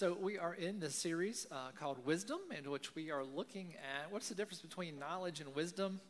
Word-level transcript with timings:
So, 0.00 0.16
we 0.18 0.38
are 0.38 0.54
in 0.54 0.80
this 0.80 0.94
series 0.94 1.46
uh, 1.52 1.72
called 1.78 2.06
Wisdom, 2.06 2.38
in 2.56 2.70
which 2.70 2.94
we 2.94 3.10
are 3.10 3.22
looking 3.22 3.74
at 3.74 4.10
what's 4.10 4.30
the 4.30 4.34
difference 4.34 4.62
between 4.62 4.98
knowledge 4.98 5.40
and 5.40 5.54
wisdom. 5.54 6.00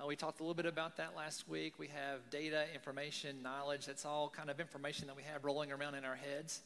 Uh, 0.00 0.06
we 0.06 0.16
talked 0.16 0.40
a 0.40 0.42
little 0.42 0.54
bit 0.54 0.64
about 0.64 0.96
that 0.96 1.14
last 1.14 1.46
week. 1.46 1.74
We 1.78 1.88
have 1.88 2.20
data, 2.30 2.64
information, 2.72 3.42
knowledge. 3.42 3.84
That's 3.84 4.06
all 4.06 4.32
kind 4.34 4.48
of 4.48 4.60
information 4.60 5.08
that 5.08 5.16
we 5.16 5.24
have 5.24 5.44
rolling 5.44 5.72
around 5.72 5.94
in 5.94 6.06
our 6.06 6.14
heads. 6.14 6.62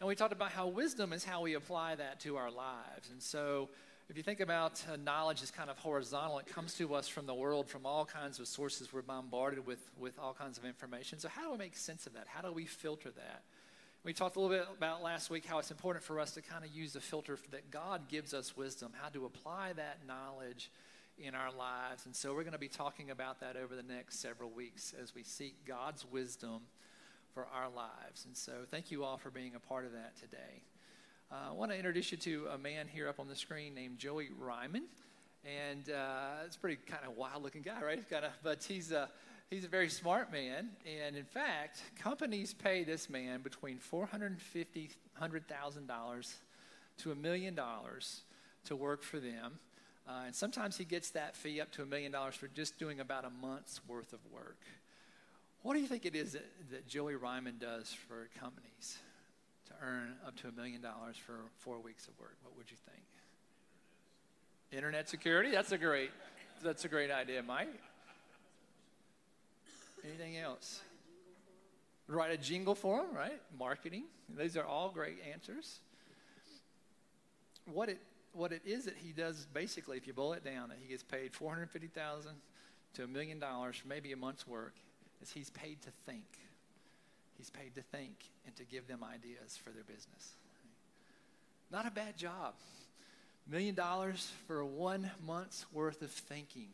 And 0.00 0.08
we 0.08 0.16
talked 0.16 0.32
about 0.32 0.50
how 0.50 0.66
wisdom 0.66 1.12
is 1.12 1.24
how 1.24 1.42
we 1.42 1.54
apply 1.54 1.94
that 1.94 2.18
to 2.22 2.34
our 2.38 2.50
lives. 2.50 3.08
And 3.12 3.22
so, 3.22 3.68
if 4.10 4.16
you 4.16 4.24
think 4.24 4.40
about 4.40 4.82
uh, 4.92 4.96
knowledge 4.96 5.44
as 5.44 5.52
kind 5.52 5.70
of 5.70 5.78
horizontal, 5.78 6.40
it 6.40 6.46
comes 6.46 6.74
to 6.74 6.92
us 6.96 7.06
from 7.06 7.26
the 7.26 7.34
world, 7.34 7.68
from 7.68 7.86
all 7.86 8.04
kinds 8.04 8.40
of 8.40 8.48
sources. 8.48 8.92
We're 8.92 9.02
bombarded 9.02 9.64
with, 9.64 9.88
with 9.96 10.18
all 10.18 10.34
kinds 10.34 10.58
of 10.58 10.64
information. 10.64 11.20
So, 11.20 11.28
how 11.28 11.44
do 11.44 11.52
we 11.52 11.58
make 11.58 11.76
sense 11.76 12.04
of 12.08 12.14
that? 12.14 12.26
How 12.26 12.42
do 12.42 12.52
we 12.52 12.64
filter 12.64 13.12
that? 13.12 13.42
We 14.06 14.12
talked 14.12 14.36
a 14.36 14.40
little 14.40 14.56
bit 14.56 14.68
about 14.78 15.02
last 15.02 15.30
week 15.30 15.44
how 15.46 15.58
it's 15.58 15.72
important 15.72 16.04
for 16.04 16.20
us 16.20 16.30
to 16.34 16.40
kind 16.40 16.64
of 16.64 16.70
use 16.70 16.92
the 16.92 17.00
filter 17.00 17.40
that 17.50 17.72
God 17.72 18.02
gives 18.08 18.34
us 18.34 18.56
wisdom, 18.56 18.92
how 19.02 19.08
to 19.08 19.24
apply 19.24 19.72
that 19.72 19.98
knowledge 20.06 20.70
in 21.18 21.34
our 21.34 21.50
lives. 21.50 22.06
And 22.06 22.14
so 22.14 22.32
we're 22.32 22.44
going 22.44 22.52
to 22.52 22.58
be 22.58 22.68
talking 22.68 23.10
about 23.10 23.40
that 23.40 23.56
over 23.56 23.74
the 23.74 23.82
next 23.82 24.20
several 24.20 24.48
weeks 24.50 24.94
as 25.02 25.12
we 25.12 25.24
seek 25.24 25.56
God's 25.66 26.06
wisdom 26.08 26.60
for 27.34 27.48
our 27.52 27.68
lives. 27.68 28.26
And 28.26 28.36
so 28.36 28.52
thank 28.70 28.92
you 28.92 29.02
all 29.02 29.16
for 29.16 29.30
being 29.30 29.56
a 29.56 29.58
part 29.58 29.84
of 29.84 29.90
that 29.90 30.14
today. 30.20 30.62
Uh, 31.32 31.50
I 31.50 31.52
want 31.54 31.72
to 31.72 31.76
introduce 31.76 32.12
you 32.12 32.18
to 32.18 32.46
a 32.54 32.58
man 32.58 32.86
here 32.86 33.08
up 33.08 33.18
on 33.18 33.26
the 33.26 33.34
screen 33.34 33.74
named 33.74 33.98
Joey 33.98 34.28
Reiman. 34.40 34.82
And 35.44 35.90
uh, 35.90 36.44
it's 36.44 36.54
a 36.54 36.60
pretty 36.60 36.78
kind 36.86 37.02
of 37.04 37.16
wild 37.16 37.42
looking 37.42 37.62
guy, 37.62 37.82
right? 37.82 38.08
Kind 38.08 38.26
of, 38.26 38.30
but 38.44 38.62
he's 38.62 38.92
a. 38.92 39.00
Uh, 39.00 39.06
He's 39.50 39.64
a 39.64 39.68
very 39.68 39.90
smart 39.90 40.32
man, 40.32 40.70
and 40.84 41.14
in 41.14 41.24
fact, 41.24 41.80
companies 42.00 42.52
pay 42.52 42.82
this 42.82 43.08
man 43.08 43.42
between 43.42 43.78
$450,000 43.78 46.34
to 46.98 47.12
a 47.12 47.14
million 47.14 47.54
dollars 47.54 48.22
to 48.64 48.74
work 48.74 49.04
for 49.04 49.20
them. 49.20 49.60
Uh, 50.08 50.22
and 50.26 50.34
sometimes 50.34 50.76
he 50.76 50.84
gets 50.84 51.10
that 51.10 51.36
fee 51.36 51.60
up 51.60 51.70
to 51.72 51.82
a 51.82 51.86
million 51.86 52.10
dollars 52.10 52.34
for 52.34 52.48
just 52.48 52.76
doing 52.80 52.98
about 52.98 53.24
a 53.24 53.30
month's 53.30 53.80
worth 53.86 54.12
of 54.12 54.18
work. 54.32 54.58
What 55.62 55.74
do 55.74 55.80
you 55.80 55.86
think 55.86 56.06
it 56.06 56.16
is 56.16 56.32
that, 56.32 56.46
that 56.72 56.88
Joey 56.88 57.14
Reiman 57.14 57.60
does 57.60 57.92
for 57.92 58.28
companies 58.40 58.98
to 59.68 59.74
earn 59.80 60.14
up 60.26 60.34
to 60.38 60.48
a 60.48 60.52
million 60.52 60.80
dollars 60.80 61.16
for 61.16 61.38
four 61.58 61.78
weeks 61.78 62.08
of 62.08 62.18
work? 62.18 62.34
What 62.42 62.56
would 62.56 62.68
you 62.68 62.78
think? 62.90 63.04
Internet 64.72 65.08
security? 65.08 65.52
That's 65.52 65.70
a 65.70 65.78
great, 65.78 66.10
that's 66.64 66.84
a 66.84 66.88
great 66.88 67.12
idea, 67.12 67.44
Mike. 67.44 67.68
Anything 70.06 70.36
else? 70.36 70.80
Write 72.08 72.30
a 72.30 72.36
jingle 72.36 72.76
for 72.76 72.98
them, 72.98 73.14
right? 73.14 73.40
Marketing. 73.58 74.04
These 74.38 74.56
are 74.56 74.64
all 74.64 74.90
great 74.90 75.18
answers. 75.32 75.80
What 77.64 77.88
it 77.88 77.98
what 78.32 78.52
it 78.52 78.62
is 78.64 78.84
that 78.84 78.94
he 78.96 79.12
does 79.12 79.46
basically, 79.52 79.96
if 79.96 80.06
you 80.06 80.12
boil 80.12 80.34
it 80.34 80.44
down, 80.44 80.68
that 80.68 80.78
he 80.80 80.88
gets 80.88 81.02
paid 81.02 81.34
four 81.34 81.50
hundred 81.50 81.70
fifty 81.70 81.88
thousand 81.88 82.34
to 82.94 83.04
a 83.04 83.06
million 83.06 83.40
dollars 83.40 83.76
for 83.76 83.88
maybe 83.88 84.12
a 84.12 84.16
month's 84.16 84.46
work, 84.46 84.74
is 85.20 85.32
he's 85.32 85.50
paid 85.50 85.82
to 85.82 85.90
think. 86.04 86.24
He's 87.36 87.50
paid 87.50 87.74
to 87.74 87.82
think 87.82 88.14
and 88.46 88.54
to 88.56 88.64
give 88.64 88.86
them 88.86 89.02
ideas 89.02 89.56
for 89.56 89.70
their 89.70 89.84
business. 89.84 90.34
Not 91.72 91.86
a 91.86 91.90
bad 91.90 92.16
job. 92.16 92.54
Million 93.48 93.74
dollars 93.74 94.32
for 94.46 94.64
one 94.64 95.10
month's 95.26 95.66
worth 95.72 96.02
of 96.02 96.10
thinking 96.10 96.68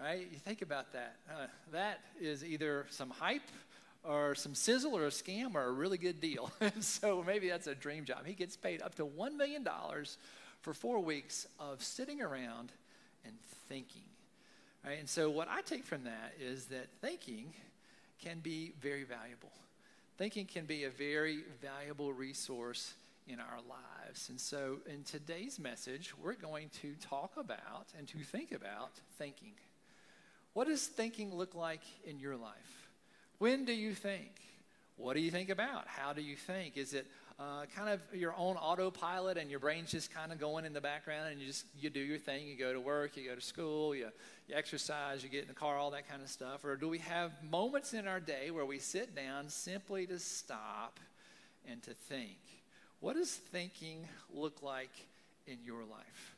right? 0.00 0.26
You 0.30 0.38
think 0.38 0.62
about 0.62 0.92
that. 0.92 1.16
Uh, 1.30 1.46
that 1.72 2.00
is 2.20 2.44
either 2.44 2.86
some 2.90 3.10
hype 3.10 3.48
or 4.04 4.34
some 4.34 4.54
sizzle 4.54 4.96
or 4.96 5.06
a 5.06 5.10
scam 5.10 5.54
or 5.54 5.64
a 5.64 5.72
really 5.72 5.98
good 5.98 6.20
deal. 6.20 6.50
so 6.80 7.24
maybe 7.26 7.48
that's 7.48 7.66
a 7.66 7.74
dream 7.74 8.04
job. 8.04 8.24
He 8.24 8.34
gets 8.34 8.56
paid 8.56 8.82
up 8.82 8.94
to 8.96 9.06
$1 9.06 9.36
million 9.36 9.66
for 10.60 10.74
four 10.74 11.00
weeks 11.00 11.46
of 11.58 11.82
sitting 11.82 12.22
around 12.22 12.72
and 13.24 13.34
thinking. 13.68 14.02
Right? 14.84 14.98
And 14.98 15.08
so 15.08 15.30
what 15.30 15.48
I 15.50 15.62
take 15.62 15.84
from 15.84 16.04
that 16.04 16.34
is 16.40 16.66
that 16.66 16.88
thinking 17.00 17.52
can 18.22 18.38
be 18.40 18.72
very 18.80 19.04
valuable. 19.04 19.52
Thinking 20.16 20.46
can 20.46 20.64
be 20.64 20.84
a 20.84 20.90
very 20.90 21.40
valuable 21.60 22.12
resource 22.12 22.94
in 23.28 23.40
our 23.40 23.58
lives. 23.68 24.28
And 24.28 24.40
so 24.40 24.78
in 24.86 25.02
today's 25.02 25.58
message, 25.58 26.14
we're 26.22 26.34
going 26.34 26.70
to 26.80 26.94
talk 27.00 27.32
about 27.36 27.88
and 27.98 28.06
to 28.08 28.18
think 28.18 28.52
about 28.52 28.92
thinking. 29.18 29.52
What 30.56 30.68
does 30.68 30.86
thinking 30.86 31.34
look 31.34 31.54
like 31.54 31.82
in 32.06 32.18
your 32.18 32.34
life? 32.34 32.88
When 33.36 33.66
do 33.66 33.74
you 33.74 33.92
think? 33.92 34.30
What 34.96 35.12
do 35.12 35.20
you 35.20 35.30
think 35.30 35.50
about? 35.50 35.86
How 35.86 36.14
do 36.14 36.22
you 36.22 36.34
think? 36.34 36.78
Is 36.78 36.94
it 36.94 37.06
uh, 37.38 37.66
kind 37.76 37.90
of 37.90 38.00
your 38.14 38.34
own 38.38 38.56
autopilot 38.56 39.36
and 39.36 39.50
your 39.50 39.60
brain's 39.60 39.90
just 39.90 40.14
kind 40.14 40.32
of 40.32 40.40
going 40.40 40.64
in 40.64 40.72
the 40.72 40.80
background 40.80 41.28
and 41.30 41.38
you 41.42 41.46
just 41.46 41.66
you 41.78 41.90
do 41.90 42.00
your 42.00 42.16
thing 42.16 42.46
you 42.46 42.56
go 42.56 42.72
to 42.72 42.80
work 42.80 43.18
you 43.18 43.28
go 43.28 43.34
to 43.34 43.40
school 43.42 43.94
you, 43.94 44.08
you 44.48 44.54
exercise 44.54 45.22
you 45.22 45.28
get 45.28 45.42
in 45.42 45.48
the 45.48 45.52
car 45.52 45.76
all 45.76 45.90
that 45.90 46.08
kind 46.08 46.22
of 46.22 46.30
stuff 46.30 46.64
or 46.64 46.74
do 46.76 46.88
we 46.88 46.96
have 46.96 47.32
moments 47.42 47.92
in 47.92 48.08
our 48.08 48.20
day 48.20 48.50
where 48.50 48.64
we 48.64 48.78
sit 48.78 49.14
down 49.14 49.50
simply 49.50 50.06
to 50.06 50.18
stop 50.18 50.98
and 51.70 51.82
to 51.82 51.90
think 51.90 52.38
what 53.00 53.16
does 53.16 53.34
thinking 53.34 54.08
look 54.32 54.62
like 54.62 55.06
in 55.46 55.58
your 55.62 55.84
life 55.84 56.36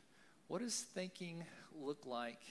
what 0.49 0.59
does 0.59 0.81
thinking 0.81 1.45
look 1.81 2.05
like 2.05 2.41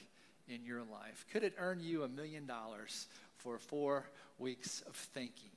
in 0.49 0.65
your 0.65 0.81
life? 0.81 1.27
Could 1.33 1.45
it 1.45 1.55
earn 1.59 1.81
you 1.81 2.03
a 2.03 2.09
million 2.09 2.47
dollars 2.47 3.07
for 3.37 3.59
four 3.59 4.05
weeks 4.39 4.83
of 4.87 4.95
thinking? 4.95 5.51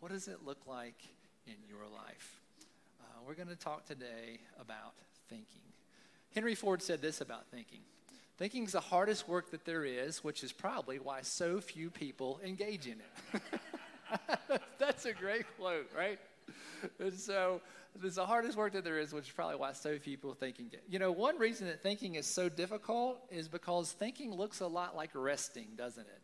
What 0.00 0.12
does 0.12 0.28
it 0.28 0.44
look 0.44 0.66
like 0.66 1.00
in 1.46 1.56
your 1.68 1.84
life? 1.84 2.40
Uh, 3.00 3.04
we're 3.26 3.34
going 3.34 3.48
to 3.48 3.56
talk 3.56 3.86
today 3.86 4.40
about 4.60 4.94
thinking. 5.28 5.62
Henry 6.34 6.54
Ford 6.54 6.82
said 6.82 7.00
this 7.02 7.20
about 7.20 7.46
thinking 7.50 7.80
Thinking 8.38 8.62
is 8.62 8.72
the 8.72 8.80
hardest 8.80 9.28
work 9.28 9.50
that 9.50 9.64
there 9.64 9.84
is, 9.84 10.22
which 10.22 10.44
is 10.44 10.52
probably 10.52 11.00
why 11.00 11.22
so 11.22 11.60
few 11.60 11.90
people 11.90 12.38
engage 12.44 12.86
in 12.86 13.00
it. 13.34 13.42
That's 14.78 15.06
a 15.06 15.12
great 15.12 15.44
quote, 15.58 15.90
right? 15.96 16.20
And 17.00 17.14
so 17.14 17.60
it's 18.02 18.16
the 18.16 18.26
hardest 18.26 18.56
work 18.56 18.72
that 18.72 18.84
there 18.84 18.98
is, 18.98 19.12
which 19.12 19.24
is 19.24 19.30
probably 19.30 19.56
why 19.56 19.72
so 19.72 19.98
few 19.98 20.16
people 20.16 20.34
thinking. 20.34 20.68
Get. 20.68 20.82
You 20.88 20.98
know, 20.98 21.12
one 21.12 21.38
reason 21.38 21.66
that 21.66 21.82
thinking 21.82 22.14
is 22.14 22.26
so 22.26 22.48
difficult 22.48 23.20
is 23.30 23.48
because 23.48 23.92
thinking 23.92 24.32
looks 24.34 24.60
a 24.60 24.66
lot 24.66 24.96
like 24.96 25.10
resting, 25.14 25.68
doesn't 25.76 26.06
it? 26.06 26.22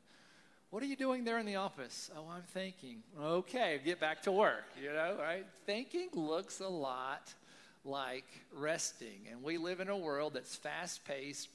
What 0.70 0.82
are 0.82 0.86
you 0.86 0.96
doing 0.96 1.24
there 1.24 1.38
in 1.38 1.46
the 1.46 1.56
office? 1.56 2.10
Oh, 2.16 2.26
I'm 2.28 2.42
thinking. 2.42 3.02
Okay, 3.20 3.80
get 3.84 4.00
back 4.00 4.22
to 4.22 4.32
work, 4.32 4.64
you 4.80 4.92
know, 4.92 5.16
right? 5.20 5.46
Thinking 5.66 6.08
looks 6.14 6.60
a 6.60 6.68
lot 6.68 7.32
like 7.84 8.26
resting. 8.52 9.28
And 9.30 9.42
we 9.42 9.56
live 9.56 9.80
in 9.80 9.88
a 9.88 9.96
world 9.96 10.34
that's 10.34 10.56
fast 10.56 11.04
paced, 11.04 11.48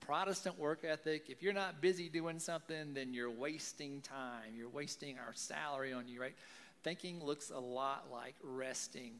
Protestant 0.00 0.58
work 0.58 0.84
ethic. 0.84 1.24
If 1.28 1.42
you're 1.42 1.52
not 1.52 1.80
busy 1.80 2.08
doing 2.08 2.38
something, 2.38 2.94
then 2.94 3.12
you're 3.12 3.30
wasting 3.30 4.00
time. 4.02 4.54
You're 4.56 4.68
wasting 4.68 5.18
our 5.18 5.34
salary 5.34 5.92
on 5.92 6.06
you, 6.06 6.20
right? 6.20 6.34
Thinking 6.86 7.20
looks 7.20 7.50
a 7.50 7.58
lot 7.58 8.06
like 8.12 8.36
resting. 8.44 9.14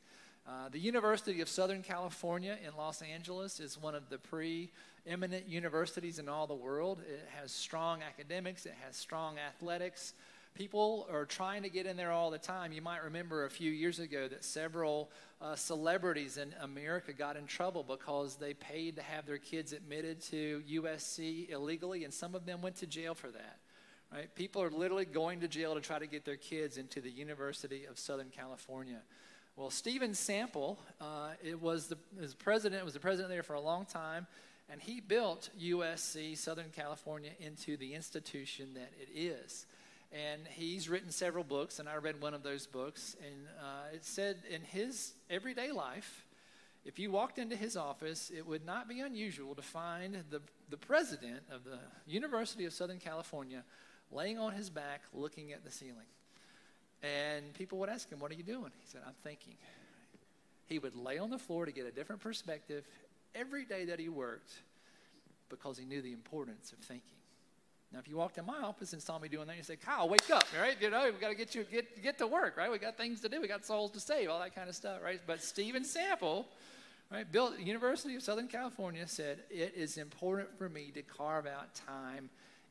Uh, 0.47 0.69
the 0.69 0.79
University 0.79 1.41
of 1.41 1.49
Southern 1.49 1.83
California 1.83 2.57
in 2.65 2.77
Los 2.77 3.03
Angeles 3.03 3.59
is 3.59 3.77
one 3.77 3.97
of 3.97 4.09
the 4.09 4.19
preeminent 4.19 5.49
universities 5.49 6.21
in 6.21 6.29
all 6.29 6.47
the 6.47 6.55
world. 6.55 7.01
It 7.01 7.27
has 7.41 7.51
strong 7.51 8.03
academics, 8.03 8.67
it 8.67 8.75
has 8.85 8.95
strong 8.95 9.39
athletics. 9.41 10.15
People 10.55 11.09
are 11.11 11.25
trying 11.25 11.65
to 11.65 11.69
get 11.69 11.87
in 11.87 11.97
there 11.97 12.13
all 12.13 12.31
the 12.31 12.39
time. 12.39 12.71
You 12.71 12.83
might 12.83 13.03
remember 13.03 13.47
a 13.47 13.51
few 13.51 13.73
years 13.73 13.99
ago 13.99 14.29
that 14.29 14.45
several 14.45 15.11
uh, 15.43 15.57
celebrities 15.57 16.37
in 16.37 16.55
America 16.61 17.13
got 17.13 17.35
in 17.35 17.47
trouble 17.47 17.83
because 17.83 18.37
they 18.37 18.55
paid 18.55 18.95
to 18.95 19.03
have 19.03 19.27
their 19.27 19.39
kids 19.39 19.73
admitted 19.73 20.21
to 20.31 20.63
USC 20.71 21.51
illegally, 21.51 22.05
and 22.05 22.15
some 22.15 22.37
of 22.37 22.47
them 22.47 22.63
went 22.63 22.77
to 22.77 22.87
jail 22.87 23.17
for 23.17 23.33
that. 23.33 23.59
Right? 24.13 24.33
People 24.35 24.63
are 24.63 24.71
literally 24.71 25.05
going 25.05 25.41
to 25.41 25.49
jail 25.49 25.75
to 25.75 25.81
try 25.81 25.99
to 25.99 26.07
get 26.07 26.25
their 26.25 26.37
kids 26.37 26.79
into 26.79 27.01
the 27.01 27.11
University 27.11 27.85
of 27.85 27.99
Southern 27.99 28.31
California. 28.31 29.01
Well, 29.57 29.71
Steven 29.71 30.15
Sample, 30.15 30.79
uh, 31.01 31.31
it 31.43 31.61
was 31.61 31.89
the 31.89 31.97
president 32.39 32.85
was 32.85 32.95
the 32.95 33.01
president 33.01 33.31
there 33.31 33.43
for 33.43 33.55
a 33.55 33.61
long 33.61 33.85
time, 33.85 34.27
and 34.71 34.81
he 34.81 35.01
built 35.01 35.51
USC 35.61 36.37
Southern 36.37 36.71
California 36.75 37.31
into 37.41 37.77
the 37.77 37.95
institution 37.95 38.75
that 38.75 38.93
it 39.01 39.09
is. 39.19 39.67
And 40.13 40.43
he's 40.49 40.89
written 40.89 41.11
several 41.11 41.43
books, 41.43 41.79
and 41.79 41.89
I 41.89 41.97
read 41.97 42.21
one 42.21 42.33
of 42.33 42.43
those 42.43 42.67
books, 42.67 43.17
and 43.25 43.47
uh, 43.61 43.95
it 43.95 44.05
said 44.05 44.37
in 44.51 44.63
his 44.63 45.13
everyday 45.29 45.73
life, 45.73 46.27
if 46.85 47.01
you 47.01 47.11
walked 47.11 47.39
into 47.39 47.57
his 47.57 47.77
office, 47.77 48.31
it 48.35 48.47
would 48.47 48.65
not 48.65 48.89
be 48.89 49.01
unusual 49.01 49.57
to 49.57 49.63
find 49.63 50.23
the, 50.31 50.41
the 50.71 50.77
president 50.77 51.41
of 51.51 51.65
the 51.65 51.79
University 52.07 52.65
of 52.65 52.73
Southern 52.73 52.99
California 52.99 53.65
laying 54.13 54.39
on 54.39 54.53
his 54.53 54.71
back, 54.71 55.03
looking 55.13 55.53
at 55.53 55.65
the 55.65 55.71
ceiling. 55.71 56.07
And 57.03 57.53
people 57.55 57.79
would 57.79 57.89
ask 57.89 58.11
him, 58.11 58.19
What 58.19 58.31
are 58.31 58.35
you 58.35 58.43
doing? 58.43 58.73
He 58.81 58.87
said, 58.87 59.03
I'm 59.07 59.15
thinking. 59.23 59.55
He 60.67 60.79
would 60.79 60.97
lay 60.97 61.19
on 61.19 61.31
the 61.31 61.39
floor 61.39 61.65
to 61.65 61.73
get 61.73 61.87
a 61.87 61.93
different 61.93 62.21
perspective 62.21 62.85
every 63.35 63.65
day 63.65 63.85
that 63.85 64.01
he 64.01 64.09
worked 64.09 64.53
because 65.49 65.79
he 65.79 65.85
knew 65.85 66.03
the 66.03 66.13
importance 66.13 66.73
of 66.73 66.79
thinking. 66.79 67.03
Now, 67.93 68.01
if 68.01 68.09
you 68.09 68.17
walked 68.17 68.37
in 68.37 68.45
my 68.45 68.59
office 68.59 68.93
and 68.93 69.01
saw 69.01 69.17
me 69.19 69.29
doing 69.29 69.47
that, 69.47 69.57
you 69.57 69.63
say, 69.63 69.77
Kyle, 69.77 70.09
wake 70.09 70.29
up, 70.31 70.45
right? 70.61 70.77
You 70.81 70.91
know, 70.91 71.05
we've 71.05 71.21
got 71.21 71.29
to 71.29 71.37
get 71.37 71.55
you 71.55 71.65
get 71.71 72.03
get 72.03 72.19
to 72.19 72.27
work, 72.27 72.57
right? 72.57 72.71
We 72.71 72.79
got 72.79 72.97
things 72.97 73.21
to 73.21 73.29
do, 73.29 73.41
we 73.41 73.47
got 73.47 73.65
souls 73.65 73.93
to 73.93 74.01
save, 74.01 74.29
all 74.29 74.41
that 74.41 74.55
kind 74.55 74.69
of 74.69 74.75
stuff, 74.75 74.99
right? 75.05 75.21
But 75.25 75.41
Steven 75.41 75.85
Sample, 75.85 76.49
right, 77.13 77.31
built 77.31 77.59
University 77.61 78.17
of 78.17 78.23
Southern 78.23 78.49
California, 78.49 79.07
said 79.07 79.39
it 79.51 79.75
is 79.77 79.99
important 79.99 80.49
for 80.59 80.69
me 80.69 80.91
to 80.95 81.03
carve 81.03 81.47
out 81.47 81.75
time 81.75 82.29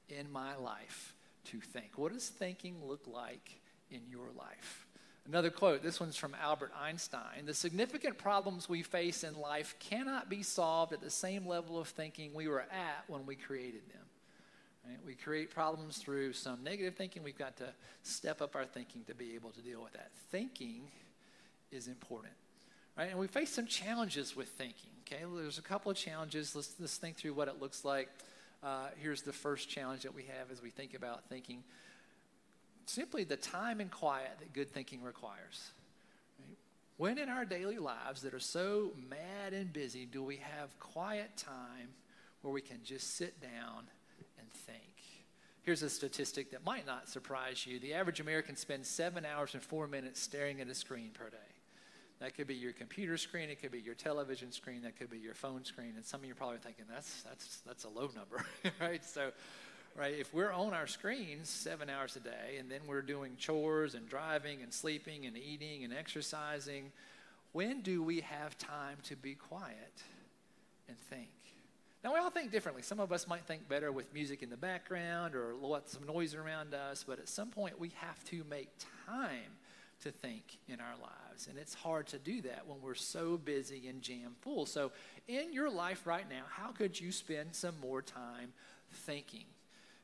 in 0.09 0.29
my 0.31 0.55
life 0.57 1.14
to 1.45 1.59
think. 1.59 1.97
What 1.97 2.13
does 2.13 2.29
thinking 2.29 2.75
look 2.85 3.07
like 3.07 3.59
in 3.89 4.01
your 4.09 4.27
life? 4.37 4.85
Another 5.27 5.49
quote, 5.49 5.81
this 5.81 5.99
one's 5.99 6.15
from 6.15 6.35
Albert 6.39 6.71
Einstein. 6.79 7.45
The 7.45 7.53
significant 7.53 8.19
problems 8.19 8.69
we 8.69 8.83
face 8.83 9.23
in 9.23 9.35
life 9.39 9.75
cannot 9.79 10.29
be 10.29 10.43
solved 10.43 10.93
at 10.93 11.01
the 11.01 11.09
same 11.09 11.47
level 11.47 11.79
of 11.79 11.87
thinking 11.87 12.33
we 12.33 12.47
were 12.47 12.61
at 12.61 13.03
when 13.07 13.25
we 13.25 13.35
created 13.35 13.81
them. 13.91 14.03
Right? 14.87 14.99
We 15.03 15.15
create 15.15 15.49
problems 15.49 15.97
through 15.97 16.33
some 16.33 16.63
negative 16.63 16.93
thinking. 16.93 17.23
We've 17.23 17.37
got 17.37 17.57
to 17.57 17.69
step 18.03 18.39
up 18.39 18.55
our 18.55 18.65
thinking 18.65 19.03
to 19.07 19.15
be 19.15 19.33
able 19.33 19.49
to 19.51 19.61
deal 19.61 19.81
with 19.81 19.93
that. 19.93 20.11
Thinking 20.29 20.81
is 21.71 21.87
important. 21.87 22.33
Right? 22.95 23.09
And 23.09 23.17
we 23.17 23.25
face 23.25 23.49
some 23.49 23.65
challenges 23.65 24.35
with 24.35 24.49
thinking. 24.49 24.91
Okay, 25.01 25.25
well, 25.25 25.41
there's 25.41 25.57
a 25.57 25.63
couple 25.63 25.91
of 25.91 25.97
challenges. 25.97 26.55
Let's, 26.55 26.75
let's 26.79 26.97
think 26.97 27.17
through 27.17 27.33
what 27.33 27.47
it 27.47 27.59
looks 27.59 27.83
like. 27.83 28.09
Uh, 28.63 28.87
here's 28.97 29.21
the 29.21 29.33
first 29.33 29.69
challenge 29.69 30.03
that 30.03 30.15
we 30.15 30.23
have 30.23 30.51
as 30.51 30.61
we 30.61 30.69
think 30.69 30.93
about 30.93 31.27
thinking 31.29 31.63
simply 32.87 33.23
the 33.23 33.37
time 33.37 33.79
and 33.79 33.91
quiet 33.91 34.31
that 34.39 34.53
good 34.53 34.69
thinking 34.71 35.01
requires. 35.01 35.71
Right? 36.39 36.57
When 36.97 37.17
in 37.17 37.29
our 37.29 37.45
daily 37.45 37.77
lives 37.77 38.21
that 38.21 38.33
are 38.33 38.39
so 38.39 38.91
mad 39.09 39.53
and 39.53 39.71
busy 39.73 40.05
do 40.05 40.23
we 40.23 40.37
have 40.37 40.77
quiet 40.79 41.35
time 41.37 41.89
where 42.41 42.53
we 42.53 42.61
can 42.61 42.79
just 42.83 43.15
sit 43.15 43.41
down 43.41 43.89
and 44.39 44.51
think? 44.51 44.81
Here's 45.63 45.81
a 45.81 45.89
statistic 45.89 46.51
that 46.51 46.63
might 46.63 46.85
not 46.85 47.09
surprise 47.09 47.65
you. 47.65 47.79
The 47.79 47.95
average 47.95 48.19
American 48.19 48.55
spends 48.55 48.87
seven 48.87 49.25
hours 49.25 49.55
and 49.55 49.63
four 49.63 49.87
minutes 49.87 50.21
staring 50.21 50.61
at 50.61 50.67
a 50.67 50.75
screen 50.75 51.09
per 51.11 51.29
day. 51.29 51.54
That 52.19 52.35
could 52.35 52.47
be 52.47 52.55
your 52.55 52.71
computer 52.71 53.17
screen, 53.17 53.49
it 53.49 53.61
could 53.61 53.71
be 53.71 53.79
your 53.79 53.95
television 53.95 54.51
screen, 54.51 54.83
that 54.83 54.97
could 54.97 55.09
be 55.09 55.17
your 55.17 55.33
phone 55.33 55.65
screen. 55.65 55.93
And 55.95 56.05
some 56.05 56.21
of 56.21 56.25
you 56.25 56.31
are 56.31 56.35
probably 56.35 56.59
thinking, 56.59 56.85
that's, 56.89 57.23
that's, 57.23 57.57
that's 57.67 57.83
a 57.83 57.89
low 57.89 58.09
number, 58.15 58.45
right? 58.79 59.03
So 59.03 59.31
right? 59.97 60.13
If 60.17 60.33
we're 60.33 60.51
on 60.51 60.73
our 60.73 60.87
screens 60.87 61.49
seven 61.49 61.89
hours 61.89 62.15
a 62.15 62.19
day 62.19 62.57
and 62.59 62.69
then 62.69 62.81
we're 62.87 63.01
doing 63.01 63.35
chores 63.37 63.95
and 63.95 64.07
driving 64.07 64.61
and 64.61 64.73
sleeping 64.73 65.25
and 65.25 65.37
eating 65.37 65.83
and 65.83 65.93
exercising, 65.93 66.91
when 67.53 67.81
do 67.81 68.03
we 68.03 68.21
have 68.21 68.57
time 68.57 68.97
to 69.03 69.15
be 69.15 69.35
quiet 69.35 70.03
and 70.87 70.97
think? 71.09 71.29
Now, 72.03 72.13
we 72.13 72.19
all 72.19 72.29
think 72.29 72.51
differently. 72.51 72.83
Some 72.83 72.99
of 72.99 73.11
us 73.11 73.27
might 73.27 73.45
think 73.47 73.67
better 73.67 73.91
with 73.91 74.13
music 74.13 74.43
in 74.43 74.49
the 74.49 74.57
background 74.57 75.33
or 75.33 75.55
lots 75.59 75.95
of 75.95 76.05
noise 76.05 76.35
around 76.35 76.75
us, 76.75 77.03
but 77.07 77.17
at 77.17 77.27
some 77.27 77.49
point 77.49 77.79
we 77.79 77.91
have 77.95 78.23
to 78.25 78.43
make 78.49 78.69
time 79.07 79.57
to 80.01 80.11
think 80.11 80.43
in 80.67 80.79
our 80.79 80.95
lives. 81.01 81.24
And 81.49 81.57
it's 81.57 81.73
hard 81.73 82.07
to 82.07 82.17
do 82.17 82.41
that 82.43 82.65
when 82.67 82.81
we're 82.81 82.95
so 82.95 83.37
busy 83.37 83.87
and 83.87 84.01
jam 84.01 84.35
full. 84.41 84.65
So, 84.65 84.91
in 85.27 85.53
your 85.53 85.69
life 85.69 86.05
right 86.07 86.27
now, 86.29 86.43
how 86.49 86.71
could 86.71 86.99
you 86.99 87.11
spend 87.11 87.53
some 87.53 87.75
more 87.81 88.01
time 88.01 88.53
thinking? 88.91 89.45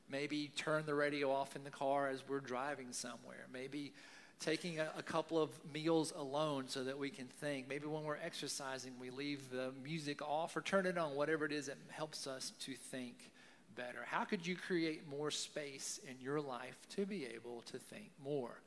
Maybe 0.10 0.52
turn 0.56 0.86
the 0.86 0.94
radio 0.94 1.32
off 1.32 1.56
in 1.56 1.64
the 1.64 1.70
car 1.70 2.10
as 2.10 2.24
we're 2.28 2.42
driving 2.42 2.92
somewhere. 2.92 3.46
Maybe 3.52 3.94
taking 4.42 4.80
a, 4.80 4.92
a, 4.98 5.04
couple 5.04 5.42
of 5.42 5.52
meals 5.72 6.12
alone 6.18 6.66
so 6.68 6.84
that 6.84 6.98
we 6.98 7.10
can 7.10 7.28
think. 7.28 7.70
Maybe 7.70 7.86
when 7.86 8.04
we're 8.04 8.18
exercising, 8.18 8.94
we 9.00 9.12
leave 9.12 9.50
the 9.52 9.72
music 9.84 10.22
off 10.22 10.58
or 10.58 10.62
turn 10.62 10.86
it 10.86 10.98
on, 10.98 11.16
whatever 11.16 11.46
it 11.46 11.52
is 11.52 11.68
that 11.68 11.78
helps 11.92 12.28
us 12.28 12.52
to 12.62 12.74
think 12.74 13.32
better. 13.76 14.00
How 14.06 14.26
could 14.26 14.46
you 14.46 14.56
create 14.56 15.08
more 15.08 15.32
space 15.32 16.00
in 16.08 16.16
your 16.20 16.42
life 16.42 16.78
to 16.96 17.06
be 17.06 17.26
able 17.26 17.62
to 17.72 17.78
think 17.78 18.10
more? 18.24 18.60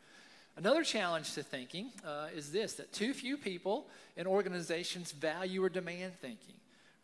Another 0.56 0.84
challenge 0.84 1.34
to 1.34 1.42
thinking 1.42 1.90
uh, 2.06 2.28
is 2.34 2.52
this 2.52 2.74
that 2.74 2.92
too 2.92 3.12
few 3.12 3.36
people 3.36 3.86
in 4.16 4.26
organizations 4.26 5.10
value 5.12 5.62
or 5.62 5.68
demand 5.68 6.12
thinking 6.20 6.54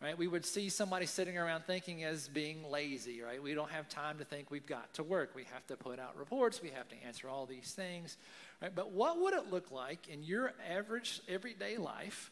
right? 0.01 0.17
We 0.17 0.27
would 0.27 0.45
see 0.45 0.69
somebody 0.69 1.05
sitting 1.05 1.37
around 1.37 1.63
thinking 1.65 2.03
as 2.03 2.27
being 2.27 2.69
lazy, 2.69 3.21
right? 3.21 3.41
We 3.41 3.53
don't 3.53 3.69
have 3.69 3.87
time 3.87 4.17
to 4.17 4.25
think. 4.25 4.49
We've 4.49 4.65
got 4.65 4.93
to 4.95 5.03
work. 5.03 5.33
We 5.35 5.43
have 5.53 5.65
to 5.67 5.77
put 5.77 5.99
out 5.99 6.17
reports. 6.17 6.61
We 6.61 6.69
have 6.69 6.89
to 6.89 6.95
answer 7.05 7.29
all 7.29 7.45
these 7.45 7.71
things, 7.71 8.17
right? 8.61 8.73
But 8.73 8.91
what 8.91 9.21
would 9.21 9.33
it 9.33 9.51
look 9.51 9.71
like 9.71 10.07
in 10.07 10.23
your 10.23 10.53
average 10.69 11.21
everyday 11.29 11.77
life 11.77 12.31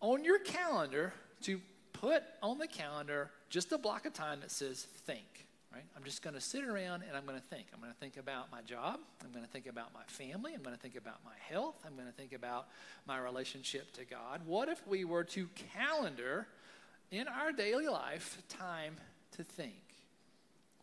on 0.00 0.22
your 0.22 0.38
calendar 0.38 1.12
to 1.42 1.60
put 1.92 2.22
on 2.42 2.58
the 2.58 2.68
calendar 2.68 3.30
just 3.50 3.72
a 3.72 3.78
block 3.78 4.06
of 4.06 4.12
time 4.12 4.40
that 4.40 4.52
says 4.52 4.86
think? 5.06 5.45
Right? 5.76 5.84
I'm 5.94 6.04
just 6.04 6.22
going 6.22 6.34
to 6.34 6.40
sit 6.40 6.64
around 6.64 7.02
and 7.06 7.14
I'm 7.14 7.26
going 7.26 7.38
to 7.38 7.46
think. 7.48 7.66
I'm 7.74 7.80
going 7.80 7.92
to 7.92 7.98
think 7.98 8.16
about 8.16 8.50
my 8.50 8.62
job. 8.62 8.98
I'm 9.22 9.30
going 9.30 9.44
to 9.44 9.50
think 9.50 9.66
about 9.66 9.92
my 9.92 10.04
family. 10.06 10.54
I'm 10.54 10.62
going 10.62 10.74
to 10.74 10.80
think 10.80 10.96
about 10.96 11.18
my 11.22 11.34
health. 11.50 11.74
I'm 11.86 11.94
going 11.96 12.06
to 12.06 12.14
think 12.14 12.32
about 12.32 12.68
my 13.06 13.18
relationship 13.18 13.92
to 13.94 14.06
God. 14.06 14.40
What 14.46 14.70
if 14.70 14.86
we 14.88 15.04
were 15.04 15.24
to 15.24 15.48
calendar 15.74 16.46
in 17.10 17.28
our 17.28 17.52
daily 17.52 17.88
life 17.88 18.42
time 18.48 18.96
to 19.36 19.44
think. 19.44 19.74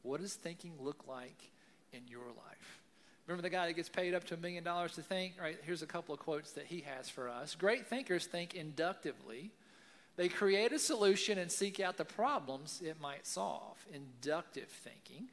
What 0.02 0.22
does 0.22 0.34
thinking 0.34 0.74
look 0.80 1.08
like 1.08 1.52
in 1.92 2.02
your 2.08 2.28
life? 2.28 2.80
Remember 3.28 3.42
the 3.42 3.50
guy 3.50 3.68
that 3.68 3.74
gets 3.74 3.90
paid 3.90 4.14
up 4.14 4.26
to 4.26 4.34
a 4.34 4.38
million 4.38 4.64
dollars 4.64 4.94
to 4.94 5.02
think? 5.02 5.34
Right, 5.42 5.58
here's 5.64 5.82
a 5.82 5.88
couple 5.88 6.14
of 6.14 6.20
quotes 6.20 6.52
that 6.52 6.66
he 6.66 6.82
has 6.82 7.10
for 7.10 7.30
us. 7.30 7.56
Great 7.56 7.88
thinkers 7.88 8.26
think 8.26 8.54
inductively. 8.54 9.52
They 10.16 10.30
create 10.30 10.72
a 10.72 10.80
solution 10.80 11.38
and 11.40 11.52
seek 11.52 11.80
out 11.80 11.98
the 11.98 12.06
problems 12.06 12.82
it 12.86 13.02
might 13.02 13.26
solve. 13.26 13.78
Inductive 13.92 14.68
thinking. 14.68 15.30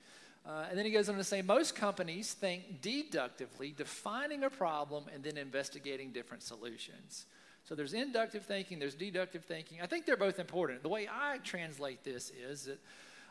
Uh, 0.46 0.66
and 0.70 0.78
then 0.78 0.86
he 0.86 0.90
goes 0.90 1.08
on 1.08 1.16
to 1.16 1.24
say 1.24 1.42
most 1.42 1.74
companies 1.74 2.32
think 2.32 2.80
deductively, 2.80 3.74
defining 3.76 4.44
a 4.44 4.50
problem 4.50 5.04
and 5.12 5.22
then 5.22 5.36
investigating 5.36 6.12
different 6.12 6.42
solutions. 6.42 7.26
So 7.64 7.74
there's 7.74 7.92
inductive 7.92 8.44
thinking, 8.46 8.78
there's 8.78 8.94
deductive 8.94 9.44
thinking. 9.44 9.80
I 9.82 9.86
think 9.86 10.06
they're 10.06 10.16
both 10.16 10.38
important. 10.38 10.82
The 10.82 10.88
way 10.88 11.08
I 11.12 11.38
translate 11.38 12.04
this 12.04 12.30
is 12.30 12.64
that 12.64 12.78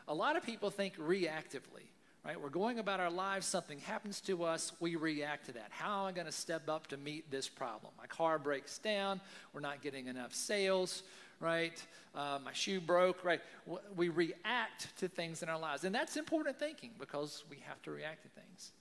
a 0.06 0.14
lot 0.14 0.36
of 0.36 0.44
people 0.44 0.70
think 0.70 0.96
reactively, 0.98 1.90
right? 2.24 2.40
We're 2.40 2.48
going 2.48 2.78
about 2.78 3.00
our 3.00 3.10
lives, 3.10 3.46
something 3.46 3.80
happens 3.80 4.20
to 4.22 4.44
us, 4.44 4.72
we 4.78 4.94
react 4.94 5.46
to 5.46 5.52
that. 5.52 5.68
How 5.70 6.02
am 6.02 6.06
I 6.06 6.12
going 6.12 6.26
to 6.26 6.32
step 6.32 6.68
up 6.68 6.86
to 6.88 6.96
meet 6.96 7.30
this 7.30 7.48
problem? 7.48 7.92
My 7.98 8.06
car 8.06 8.38
breaks 8.38 8.78
down, 8.78 9.20
we're 9.52 9.60
not 9.60 9.82
getting 9.82 10.06
enough 10.06 10.32
sales, 10.32 11.02
right? 11.40 11.82
Uh, 12.14 12.38
my 12.44 12.52
shoe 12.52 12.80
broke, 12.80 13.24
right? 13.24 13.40
We 13.96 14.08
react 14.08 14.96
to 14.98 15.08
things 15.08 15.42
in 15.42 15.48
our 15.48 15.58
lives. 15.58 15.84
And 15.84 15.94
that's 15.94 16.16
important 16.16 16.58
thinking 16.58 16.90
because 16.98 17.44
we 17.50 17.58
have 17.66 17.80
to 17.82 17.90
react 17.90 18.22
to 18.22 18.28
things. 18.40 18.72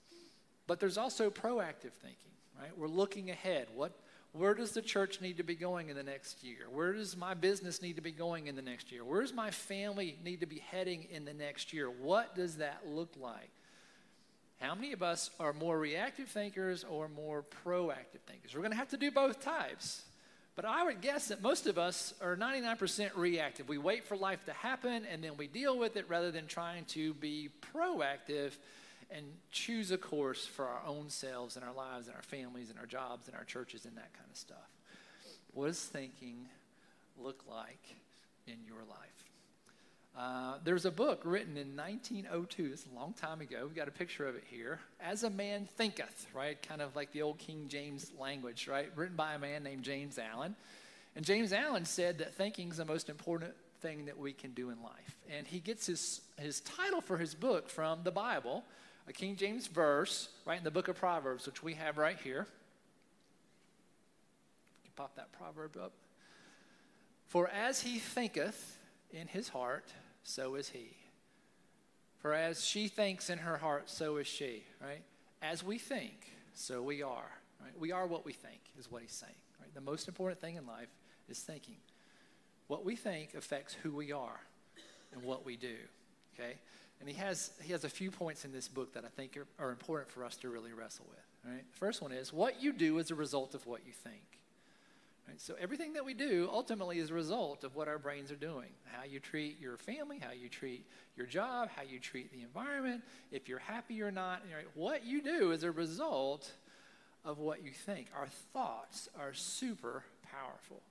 But 0.68 0.80
there's 0.80 0.98
also 0.98 1.30
proactive 1.30 1.94
thinking, 1.94 2.32
right? 2.60 2.78
We're 2.78 2.88
looking 2.88 3.30
ahead. 3.30 3.68
What 3.74 3.94
where 4.32 4.54
does 4.54 4.72
the 4.72 4.82
church 4.82 5.22
need 5.22 5.38
to 5.38 5.44
be 5.44 5.56
going 5.56 5.90
in 5.90 5.96
the 5.96 6.04
next 6.04 6.44
year? 6.44 6.68
Where 6.72 6.94
does 6.94 7.18
my 7.18 7.34
business 7.34 7.82
need 7.82 7.96
to 7.96 8.02
be 8.02 8.12
going 8.12 8.46
in 8.46 8.56
the 8.56 8.62
next 8.62 8.92
year? 8.92 9.04
Where 9.04 9.22
does 9.22 9.34
my 9.34 9.50
family 9.50 10.18
need 10.24 10.42
to 10.42 10.46
be 10.46 10.60
heading 10.70 11.08
in 11.10 11.26
the 11.26 11.34
next 11.34 11.74
year? 11.74 11.90
What 11.90 12.36
does 12.36 12.58
that 12.58 12.82
look 12.88 13.10
like? 13.20 13.50
How 14.62 14.76
many 14.76 14.92
of 14.92 15.02
us 15.02 15.32
are 15.40 15.54
more 15.54 15.80
reactive 15.80 16.28
thinkers 16.28 16.84
or 16.88 17.08
more 17.08 17.44
proactive 17.66 18.22
thinkers? 18.28 18.54
We're 18.54 18.62
going 18.62 18.72
to 18.72 18.78
have 18.78 18.90
to 18.90 18.98
do 18.98 19.10
both 19.10 19.42
types. 19.42 20.04
But 20.62 20.68
I 20.68 20.84
would 20.84 21.00
guess 21.00 21.30
that 21.30 21.42
most 21.42 21.68
of 21.68 21.78
us 21.78 22.14
are 22.20 22.36
99% 22.36 23.12
reactive. 23.16 23.70
We 23.70 23.78
wait 23.78 24.04
for 24.04 24.18
life 24.18 24.44
to 24.44 24.52
happen 24.52 25.06
and 25.10 25.24
then 25.24 25.38
we 25.38 25.48
deal 25.48 25.80
with 25.80 25.96
it 25.96 26.04
rather 26.10 26.32
than 26.32 26.48
trying 26.48 26.84
to 26.88 27.14
be 27.14 27.48
proactive 27.74 28.52
and 29.10 29.24
choose 29.54 29.92
a 29.92 29.98
course 29.98 30.46
for 30.46 30.68
our 30.68 30.82
own 30.86 31.10
selves 31.10 31.56
and 31.56 31.64
our 31.64 31.74
lives 31.74 32.08
and 32.08 32.16
our 32.18 32.24
families 32.24 32.70
and 32.70 32.78
our 32.78 32.86
jobs 32.86 33.30
and 33.30 33.38
our 33.38 33.46
churches 33.46 33.86
and 33.86 33.96
that 33.96 34.12
kind 34.12 34.30
of 34.30 34.36
stuff. 34.36 34.58
What 35.54 35.68
does 35.68 35.80
thinking 35.80 36.50
look 37.18 37.42
like 37.50 37.96
in 38.46 38.58
your 38.68 38.84
life? 38.90 39.29
Uh, 40.18 40.56
there's 40.64 40.86
a 40.86 40.92
book 40.92 41.22
written 41.24 41.56
in 41.56 41.76
1902. 41.76 42.72
It's 42.74 42.86
a 42.86 42.96
long 43.00 43.14
time 43.14 43.42
ago. 43.42 43.60
We've 43.64 43.76
got 43.76 43.88
a 43.88 43.92
picture 43.92 44.28
of 44.28 44.36
it 44.36 44.44
here. 44.50 44.80
As 45.00 45.24
a 45.24 45.30
Man 45.30 45.68
Thinketh, 45.78 46.28
right? 46.34 46.62
Kind 46.62 46.82
of 46.82 46.96
like 46.96 47.12
the 47.12 47.22
old 47.22 47.38
King 47.38 47.68
James 47.68 48.12
language, 48.20 48.68
right? 48.68 48.90
Written 48.96 49.16
by 49.16 49.34
a 49.34 49.40
man 49.40 49.64
named 49.64 49.84
James 49.84 50.20
Allen. 50.20 50.56
And 51.16 51.26
James 51.26 51.54
Allen 51.54 51.86
said 51.86 52.18
that 52.20 52.36
thinking 52.36 52.70
is 52.70 52.78
the 52.78 52.86
most 52.86 53.10
important 53.10 53.54
thing 53.82 54.06
that 54.06 54.18
we 54.18 54.34
can 54.34 54.52
do 54.52 54.70
in 54.70 54.82
life. 54.82 55.18
And 55.30 55.48
he 55.48 55.60
gets 55.60 55.86
his, 55.86 56.22
his 56.38 56.62
title 56.62 57.02
for 57.02 57.18
his 57.18 57.34
book 57.34 57.70
from 57.70 58.00
the 58.04 58.12
Bible, 58.12 58.64
a 59.08 59.14
King 59.14 59.36
James 59.36 59.68
verse, 59.68 60.30
right 60.46 60.58
in 60.58 60.64
the 60.64 60.72
book 60.72 60.88
of 60.88 60.96
Proverbs, 60.96 61.46
which 61.46 61.64
we 61.64 61.76
have 61.76 61.98
right 61.98 62.18
here. 62.24 62.46
You 64.84 64.92
pop 64.96 65.16
that 65.16 65.32
proverb 65.32 65.78
up. 65.78 65.94
For 67.28 67.48
as 67.48 67.82
he 67.82 68.00
thinketh 68.00 68.79
in 69.12 69.28
his 69.28 69.50
heart, 69.50 69.94
so 70.24 70.56
is 70.56 70.70
he. 70.70 70.96
For 72.20 72.34
as 72.34 72.66
she 72.66 72.88
thinks 72.88 73.30
in 73.30 73.40
her 73.40 73.58
heart, 73.58 73.90
so 73.90 74.18
is 74.18 74.28
she, 74.28 74.64
right? 74.82 75.02
As 75.42 75.64
we 75.64 75.78
think, 75.78 76.32
so 76.54 76.82
we 76.82 77.02
are. 77.02 77.32
Right? 77.62 77.78
We 77.80 77.92
are 77.92 78.06
what 78.08 78.26
we 78.26 78.34
think, 78.34 78.60
is 78.78 78.92
what 78.92 79.02
he's 79.02 79.14
saying. 79.14 79.34
Right? 79.60 79.74
The 79.74 79.82
most 79.82 80.08
important 80.08 80.42
thing 80.42 80.56
in 80.56 80.66
life 80.66 80.90
is 81.30 81.40
thinking. 81.40 81.78
What 82.68 82.86
we 82.86 82.96
think 82.96 83.34
affects 83.34 83.76
who 83.82 83.92
we 83.92 84.12
are 84.12 84.40
and 85.14 85.24
what 85.24 85.46
we 85.46 85.56
do. 85.56 85.76
Okay? 86.36 86.56
And 87.00 87.08
he 87.08 87.16
has, 87.16 87.52
he 87.64 87.72
has 87.72 87.86
a 87.86 87.90
few 87.90 88.12
points 88.12 88.44
in 88.44 88.52
this 88.52 88.68
book 88.68 88.94
that 88.94 89.06
I 89.06 89.08
think 89.08 89.38
are, 89.38 89.48
are 89.66 89.72
important 89.72 90.12
for 90.12 90.26
us 90.26 90.36
to 90.38 90.50
really 90.50 90.74
wrestle 90.74 91.06
with. 91.10 91.52
Right? 91.52 91.64
The 91.72 91.78
first 91.78 92.02
one 92.02 92.12
is 92.12 92.34
what 92.34 92.62
you 92.62 92.74
do 92.74 93.00
is 93.00 93.12
a 93.12 93.16
result 93.16 93.56
of 93.56 93.66
what 93.66 93.82
you 93.86 93.94
think. 93.94 94.39
Right? 95.30 95.40
So 95.40 95.54
everything 95.62 95.94
that 95.94 96.04
we 96.04 96.16
do 96.16 96.50
ultimately 96.52 96.98
is 96.98 97.12
a 97.12 97.14
result 97.14 97.64
of 97.64 97.76
what 97.76 97.88
our 97.88 98.00
brains 98.00 98.32
are 98.32 98.36
doing. 98.36 98.70
How 98.86 99.04
you 99.04 99.20
treat 99.20 99.60
your 99.60 99.78
family, 99.78 100.20
how 100.20 100.32
you 100.32 100.50
treat 100.50 100.88
your 101.16 101.28
job, 101.28 101.70
how 101.76 101.84
you 101.84 102.00
treat 102.00 102.32
the 102.32 102.42
environment, 102.42 103.04
if 103.32 103.48
you're 103.48 103.60
happy 103.60 104.02
or 104.02 104.10
not. 104.10 104.42
Right? 104.54 104.66
What 104.74 105.06
you 105.06 105.22
do 105.22 105.52
is 105.52 105.64
a 105.64 105.72
result 105.72 106.52
of 107.24 107.38
what 107.38 107.64
you 107.64 107.72
think. 107.72 108.08
Our 108.18 108.28
thoughts 108.54 109.08
are 109.20 109.34
super 109.34 110.04
powerful. 110.32 110.82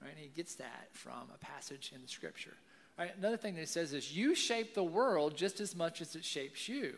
Right? 0.00 0.12
And 0.12 0.20
he 0.20 0.28
gets 0.28 0.54
that 0.56 0.88
from 0.92 1.28
a 1.34 1.38
passage 1.38 1.90
in 1.92 2.00
the 2.00 2.08
scripture. 2.08 2.54
Right? 2.96 3.10
Another 3.18 3.36
thing 3.36 3.54
that 3.54 3.60
he 3.60 3.66
says 3.66 3.92
is 3.92 4.14
you 4.14 4.36
shape 4.36 4.74
the 4.74 4.84
world 4.84 5.36
just 5.36 5.60
as 5.60 5.74
much 5.74 6.00
as 6.00 6.14
it 6.14 6.24
shapes 6.24 6.68
you. 6.68 6.94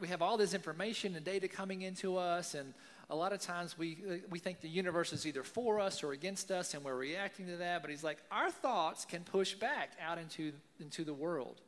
We 0.00 0.08
have 0.08 0.22
all 0.22 0.36
this 0.36 0.54
information 0.54 1.16
and 1.16 1.24
data 1.24 1.48
coming 1.48 1.82
into 1.82 2.18
us, 2.18 2.54
and 2.54 2.74
a 3.10 3.16
lot 3.16 3.32
of 3.32 3.40
times 3.40 3.76
we, 3.76 3.98
uh, 4.08 4.14
we 4.30 4.38
think 4.38 4.60
the 4.60 4.68
universe 4.68 5.12
is 5.12 5.26
either 5.26 5.42
for 5.42 5.80
us 5.80 6.02
or 6.02 6.12
against 6.12 6.50
us, 6.50 6.74
and 6.74 6.84
we're 6.84 6.96
reacting 6.96 7.46
to 7.48 7.56
that. 7.56 7.82
But 7.82 7.90
he's 7.90 8.04
like, 8.04 8.18
our 8.30 8.50
thoughts 8.50 9.04
can 9.04 9.22
push 9.22 9.54
back 9.54 9.90
out 10.00 10.18
into, 10.18 10.52
into 10.80 11.04
the 11.04 11.12
world. 11.14 11.60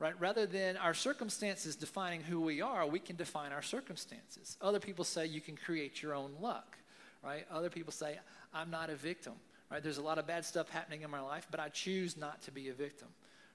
Right? 0.00 0.20
Rather 0.20 0.44
than 0.44 0.76
our 0.76 0.92
circumstances 0.92 1.76
defining 1.76 2.20
who 2.20 2.40
we 2.40 2.60
are, 2.60 2.84
we 2.86 2.98
can 2.98 3.14
define 3.14 3.52
our 3.52 3.62
circumstances. 3.62 4.56
Other 4.60 4.80
people 4.80 5.04
say 5.04 5.26
you 5.26 5.40
can 5.40 5.56
create 5.56 6.02
your 6.02 6.14
own 6.14 6.32
luck. 6.40 6.76
Right? 7.22 7.46
Other 7.50 7.70
people 7.70 7.92
say, 7.92 8.18
I'm 8.52 8.70
not 8.70 8.90
a 8.90 8.96
victim. 8.96 9.34
Right? 9.70 9.82
There's 9.82 9.98
a 9.98 10.02
lot 10.02 10.18
of 10.18 10.26
bad 10.26 10.44
stuff 10.44 10.68
happening 10.68 11.02
in 11.02 11.10
my 11.10 11.20
life, 11.20 11.46
but 11.50 11.60
I 11.60 11.68
choose 11.68 12.16
not 12.16 12.42
to 12.42 12.50
be 12.50 12.68
a 12.68 12.74
victim. 12.74 13.08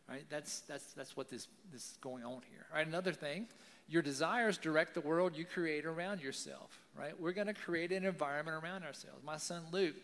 Right? 0.10 0.26
That's, 0.30 0.62
that's, 0.62 0.94
that's 0.94 1.16
what 1.16 1.30
this, 1.30 1.48
this 1.72 1.92
is 1.92 1.98
going 2.02 2.24
on 2.24 2.42
here. 2.50 2.66
Right? 2.74 2.88
Another 2.88 3.14
thing, 3.14 3.48
your 3.88 4.02
desires 4.02 4.58
direct 4.58 4.96
the 4.96 5.02
world 5.02 5.38
you 5.38 5.46
create 5.46 5.86
around 5.86 6.22
yourself. 6.22 6.80
Right? 6.98 7.20
We're 7.20 7.32
going 7.32 7.48
to 7.48 7.54
create 7.54 7.92
an 7.92 8.06
environment 8.06 8.62
around 8.64 8.84
ourselves. 8.84 9.24
My 9.24 9.38
son 9.38 9.62
Luke 9.72 9.96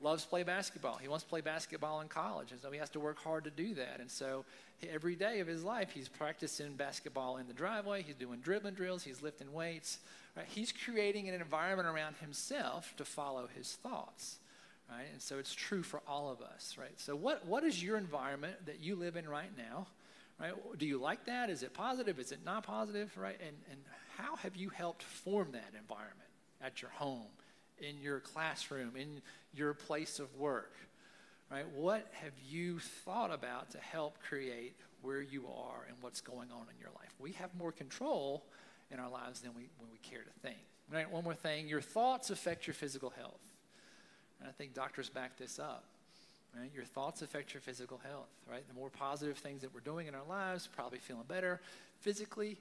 loves 0.00 0.24
to 0.24 0.28
play 0.28 0.42
basketball. 0.42 0.96
He 0.96 1.08
wants 1.08 1.24
to 1.24 1.30
play 1.30 1.40
basketball 1.40 2.02
in 2.02 2.08
college, 2.08 2.52
and 2.52 2.60
so 2.60 2.70
he 2.70 2.78
has 2.78 2.90
to 2.90 3.00
work 3.00 3.18
hard 3.18 3.44
to 3.44 3.50
do 3.50 3.74
that. 3.74 3.98
And 3.98 4.10
so 4.10 4.44
every 4.92 5.14
day 5.14 5.40
of 5.40 5.46
his 5.46 5.64
life, 5.64 5.90
he's 5.90 6.08
practicing 6.08 6.74
basketball 6.74 7.38
in 7.38 7.46
the 7.46 7.54
driveway. 7.54 8.02
He's 8.02 8.14
doing 8.14 8.40
dribbling 8.40 8.74
drills. 8.74 9.04
He's 9.04 9.22
lifting 9.22 9.52
weights. 9.54 10.00
Right? 10.36 10.46
He's 10.46 10.70
creating 10.70 11.30
an 11.30 11.34
environment 11.34 11.88
around 11.88 12.16
himself 12.20 12.92
to 12.98 13.06
follow 13.06 13.48
his 13.56 13.72
thoughts 13.72 14.36
right? 14.90 15.06
And 15.12 15.20
so 15.20 15.38
it's 15.38 15.54
true 15.54 15.82
for 15.82 16.00
all 16.06 16.30
of 16.30 16.40
us, 16.40 16.76
right? 16.78 16.98
So 16.98 17.16
what, 17.16 17.46
what 17.46 17.64
is 17.64 17.82
your 17.82 17.96
environment 17.96 18.66
that 18.66 18.80
you 18.80 18.96
live 18.96 19.16
in 19.16 19.28
right 19.28 19.50
now, 19.56 19.86
right? 20.40 20.52
Do 20.78 20.86
you 20.86 20.98
like 20.98 21.26
that? 21.26 21.50
Is 21.50 21.62
it 21.62 21.74
positive? 21.74 22.18
Is 22.18 22.32
it 22.32 22.40
not 22.44 22.64
positive, 22.64 23.16
right? 23.16 23.38
And, 23.40 23.56
and 23.70 23.80
how 24.16 24.36
have 24.36 24.56
you 24.56 24.68
helped 24.68 25.02
form 25.02 25.52
that 25.52 25.72
environment 25.78 26.30
at 26.62 26.82
your 26.82 26.90
home, 26.92 27.26
in 27.78 28.00
your 28.00 28.20
classroom, 28.20 28.96
in 28.96 29.20
your 29.54 29.74
place 29.74 30.18
of 30.18 30.34
work, 30.36 30.72
right? 31.50 31.68
What 31.74 32.06
have 32.22 32.32
you 32.48 32.78
thought 32.78 33.32
about 33.32 33.70
to 33.72 33.78
help 33.78 34.18
create 34.28 34.74
where 35.02 35.20
you 35.20 35.44
are 35.46 35.86
and 35.88 35.96
what's 36.00 36.20
going 36.20 36.50
on 36.50 36.66
in 36.72 36.80
your 36.80 36.90
life? 36.90 37.12
We 37.18 37.32
have 37.32 37.54
more 37.58 37.72
control 37.72 38.44
in 38.90 39.00
our 39.00 39.10
lives 39.10 39.40
than 39.40 39.52
we, 39.54 39.68
when 39.78 39.90
we 39.90 39.98
care 39.98 40.22
to 40.22 40.40
think. 40.40 40.58
Right? 40.92 41.10
One 41.10 41.24
more 41.24 41.34
thing, 41.34 41.66
your 41.66 41.80
thoughts 41.80 42.30
affect 42.30 42.66
your 42.66 42.74
physical 42.74 43.10
health. 43.10 43.40
And 44.40 44.48
I 44.48 44.52
think 44.52 44.74
doctors 44.74 45.08
back 45.08 45.36
this 45.36 45.58
up. 45.58 45.84
Right? 46.58 46.70
Your 46.74 46.84
thoughts 46.84 47.20
affect 47.20 47.52
your 47.52 47.60
physical 47.60 48.00
health, 48.08 48.30
right? 48.50 48.66
The 48.66 48.74
more 48.74 48.88
positive 48.88 49.36
things 49.36 49.60
that 49.60 49.74
we're 49.74 49.80
doing 49.80 50.06
in 50.06 50.14
our 50.14 50.24
lives, 50.26 50.66
probably 50.66 50.98
feeling 50.98 51.24
better 51.28 51.60
physically, 52.00 52.56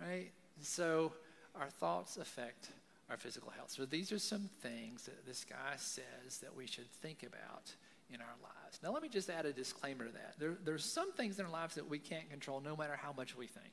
right? 0.00 0.30
so 0.60 1.12
our 1.54 1.68
thoughts 1.68 2.16
affect 2.16 2.70
our 3.10 3.16
physical 3.16 3.50
health. 3.50 3.70
So 3.70 3.84
these 3.84 4.12
are 4.12 4.18
some 4.18 4.50
things 4.60 5.04
that 5.04 5.24
this 5.26 5.44
guy 5.44 5.76
says 5.76 6.38
that 6.42 6.54
we 6.54 6.66
should 6.66 6.90
think 7.00 7.22
about 7.22 7.72
in 8.12 8.20
our 8.20 8.36
lives. 8.42 8.80
Now, 8.82 8.92
let 8.92 9.02
me 9.02 9.08
just 9.08 9.30
add 9.30 9.46
a 9.46 9.52
disclaimer 9.52 10.06
to 10.06 10.12
that. 10.12 10.34
There, 10.38 10.56
there's 10.64 10.84
some 10.84 11.12
things 11.12 11.38
in 11.38 11.46
our 11.46 11.52
lives 11.52 11.74
that 11.76 11.88
we 11.88 11.98
can't 11.98 12.28
control 12.30 12.60
no 12.60 12.76
matter 12.76 12.96
how 13.00 13.12
much 13.16 13.36
we 13.36 13.46
think, 13.46 13.72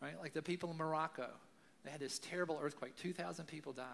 right? 0.00 0.18
Like 0.20 0.32
the 0.32 0.42
people 0.42 0.70
in 0.70 0.76
Morocco, 0.76 1.28
they 1.84 1.90
had 1.90 2.00
this 2.00 2.18
terrible 2.18 2.58
earthquake, 2.62 2.96
2,000 2.96 3.46
people 3.46 3.72
died. 3.72 3.84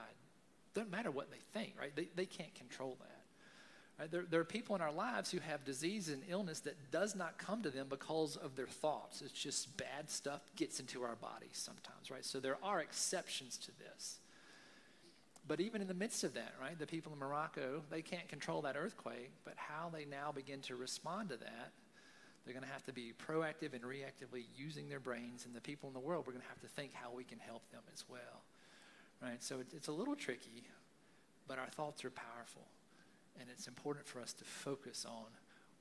Doesn't 0.75 0.91
matter 0.91 1.11
what 1.11 1.31
they 1.31 1.39
think, 1.59 1.75
right? 1.81 1.95
They, 1.95 2.09
they 2.17 2.27
can't 2.27 2.55
control 2.55 2.97
that. 3.01 3.21
Right? 3.99 4.11
There, 4.11 4.25
there 4.29 4.41
are 4.41 4.45
people 4.45 4.75
in 4.75 4.83
our 4.83 4.93
lives 4.93 5.31
who 5.31 5.39
have 5.39 5.65
disease 5.65 6.09
and 6.09 6.23
illness 6.29 6.61
that 6.61 6.91
does 6.91 7.15
not 7.15 7.39
come 7.39 7.63
to 7.63 7.71
them 7.71 7.87
because 7.89 8.37
of 8.37 8.57
their 8.57 8.67
thoughts. 8.67 9.23
It's 9.23 9.33
just 9.33 9.77
bad 9.77 10.11
stuff 10.11 10.41
gets 10.57 10.81
into 10.81 11.05
our 11.05 11.15
bodies 11.15 11.53
sometimes, 11.53 12.11
right? 12.11 12.25
So 12.25 12.41
there 12.41 12.59
are 12.63 12.81
exceptions 12.81 13.57
to 13.59 13.71
this. 13.79 14.19
But 15.47 15.61
even 15.61 15.81
in 15.81 15.87
the 15.87 15.95
midst 15.95 16.25
of 16.25 16.35
that, 16.35 16.55
right, 16.61 16.77
the 16.77 16.87
people 16.87 17.13
in 17.13 17.19
Morocco, 17.19 17.83
they 17.91 18.03
can't 18.03 18.27
control 18.29 18.63
that 18.63 18.77
earthquake, 18.77 19.31
but 19.45 19.55
how 19.57 19.91
they 19.93 20.07
now 20.07 20.33
begin 20.33 20.61
to 20.63 20.75
respond 20.75 21.29
to 21.29 21.37
that, 21.37 21.71
they're 22.45 22.55
going 22.55 22.67
to 22.67 22.73
have 22.73 22.85
to 22.87 22.93
be 22.93 23.13
proactive 23.29 23.75
and 23.75 23.85
reactively 23.85 24.45
using 24.57 24.89
their 24.89 25.01
brains. 25.01 25.45
And 25.47 25.55
the 25.55 25.61
people 25.61 25.89
in 25.89 25.93
the 25.93 26.01
world, 26.01 26.27
we're 26.27 26.33
going 26.33 26.43
to 26.43 26.49
have 26.49 26.61
to 26.61 26.69
think 26.69 26.93
how 26.95 27.13
we 27.15 27.25
can 27.25 27.39
help 27.39 27.63
them 27.71 27.83
as 27.93 28.05
well 28.09 28.43
right? 29.25 29.43
So 29.43 29.61
it, 29.61 29.69
it's 29.75 29.89
a 29.89 29.93
little 29.93 30.15
tricky, 30.15 30.65
but 31.49 31.59
our 31.59 31.69
thoughts 31.69 32.05
are 32.05 32.11
powerful. 32.11 32.67
And 33.41 33.49
it's 33.51 33.67
important 33.67 34.07
for 34.07 34.21
us 34.21 34.33
to 34.35 34.45
focus 34.45 35.05
on 35.09 35.27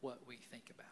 what 0.01 0.19
we 0.27 0.37
think 0.37 0.71
about. 0.71 0.87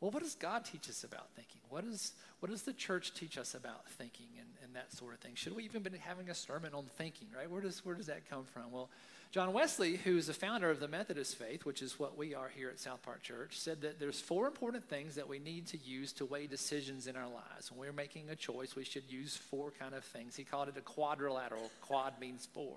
Well, 0.00 0.10
what 0.10 0.22
does 0.22 0.34
God 0.34 0.64
teach 0.64 0.88
us 0.88 1.04
about 1.04 1.28
thinking? 1.36 1.60
What, 1.68 1.84
is, 1.84 2.12
what 2.40 2.50
does 2.50 2.62
the 2.62 2.72
church 2.72 3.14
teach 3.14 3.38
us 3.38 3.54
about 3.54 3.88
thinking 3.90 4.26
and, 4.38 4.48
and 4.64 4.74
that 4.74 4.92
sort 4.92 5.14
of 5.14 5.20
thing? 5.20 5.32
Should 5.36 5.54
we 5.54 5.64
even 5.64 5.82
be 5.82 5.90
having 5.98 6.28
a 6.28 6.34
sermon 6.34 6.74
on 6.74 6.86
thinking, 6.96 7.28
right? 7.36 7.48
Where 7.48 7.60
does, 7.60 7.84
where 7.84 7.94
does 7.94 8.06
that 8.06 8.28
come 8.28 8.44
from? 8.52 8.72
Well, 8.72 8.90
John 9.32 9.54
Wesley, 9.54 9.96
who's 9.96 10.26
the 10.26 10.34
founder 10.34 10.68
of 10.68 10.78
the 10.78 10.88
Methodist 10.88 11.36
faith, 11.36 11.64
which 11.64 11.80
is 11.80 11.98
what 11.98 12.18
we 12.18 12.34
are 12.34 12.50
here 12.54 12.68
at 12.68 12.76
SouthPark 12.76 13.22
Church, 13.22 13.58
said 13.58 13.80
that 13.80 13.98
there's 13.98 14.20
four 14.20 14.46
important 14.46 14.86
things 14.86 15.14
that 15.14 15.26
we 15.26 15.38
need 15.38 15.66
to 15.68 15.78
use 15.78 16.12
to 16.12 16.26
weigh 16.26 16.46
decisions 16.46 17.06
in 17.06 17.16
our 17.16 17.28
lives. 17.28 17.72
When 17.72 17.80
we're 17.80 17.94
making 17.94 18.28
a 18.28 18.36
choice, 18.36 18.76
we 18.76 18.84
should 18.84 19.10
use 19.10 19.34
four 19.34 19.70
kind 19.70 19.94
of 19.94 20.04
things. 20.04 20.36
He 20.36 20.44
called 20.44 20.68
it 20.68 20.76
a 20.76 20.82
quadrilateral. 20.82 21.70
Quad 21.80 22.12
means 22.20 22.46
four. 22.52 22.76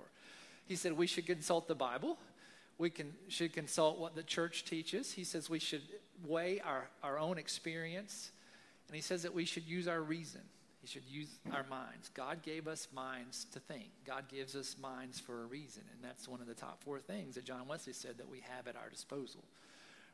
He 0.65 0.77
said 0.77 0.93
we 0.93 1.07
should 1.07 1.25
consult 1.25 1.67
the 1.67 1.75
Bible. 1.75 2.17
We 2.77 2.89
can, 2.89 3.13
should 3.27 3.51
consult 3.51 3.99
what 3.99 4.15
the 4.15 4.23
church 4.23 4.63
teaches. 4.63 5.11
He 5.11 5.25
says 5.25 5.49
we 5.49 5.59
should 5.59 5.83
weigh 6.25 6.61
our, 6.61 6.87
our 7.03 7.19
own 7.19 7.37
experience. 7.37 8.31
And 8.87 8.95
he 8.95 9.01
says 9.01 9.23
that 9.23 9.33
we 9.33 9.43
should 9.43 9.67
use 9.67 9.89
our 9.89 10.01
reason. 10.01 10.39
We 10.85 10.89
should 10.89 11.09
use 11.09 11.39
our 11.51 11.65
minds. 11.67 12.11
God 12.13 12.43
gave 12.43 12.67
us 12.67 12.87
minds 12.93 13.47
to 13.53 13.59
think. 13.59 13.89
God 14.05 14.25
gives 14.29 14.55
us 14.55 14.75
minds 14.79 15.19
for 15.19 15.41
a 15.41 15.45
reason. 15.47 15.81
And 15.91 16.03
that's 16.03 16.27
one 16.27 16.41
of 16.41 16.47
the 16.47 16.53
top 16.53 16.83
four 16.83 16.99
things 16.99 17.33
that 17.33 17.43
John 17.43 17.67
Wesley 17.67 17.93
said 17.93 18.19
that 18.19 18.29
we 18.29 18.43
have 18.55 18.67
at 18.67 18.75
our 18.75 18.91
disposal. 18.91 19.43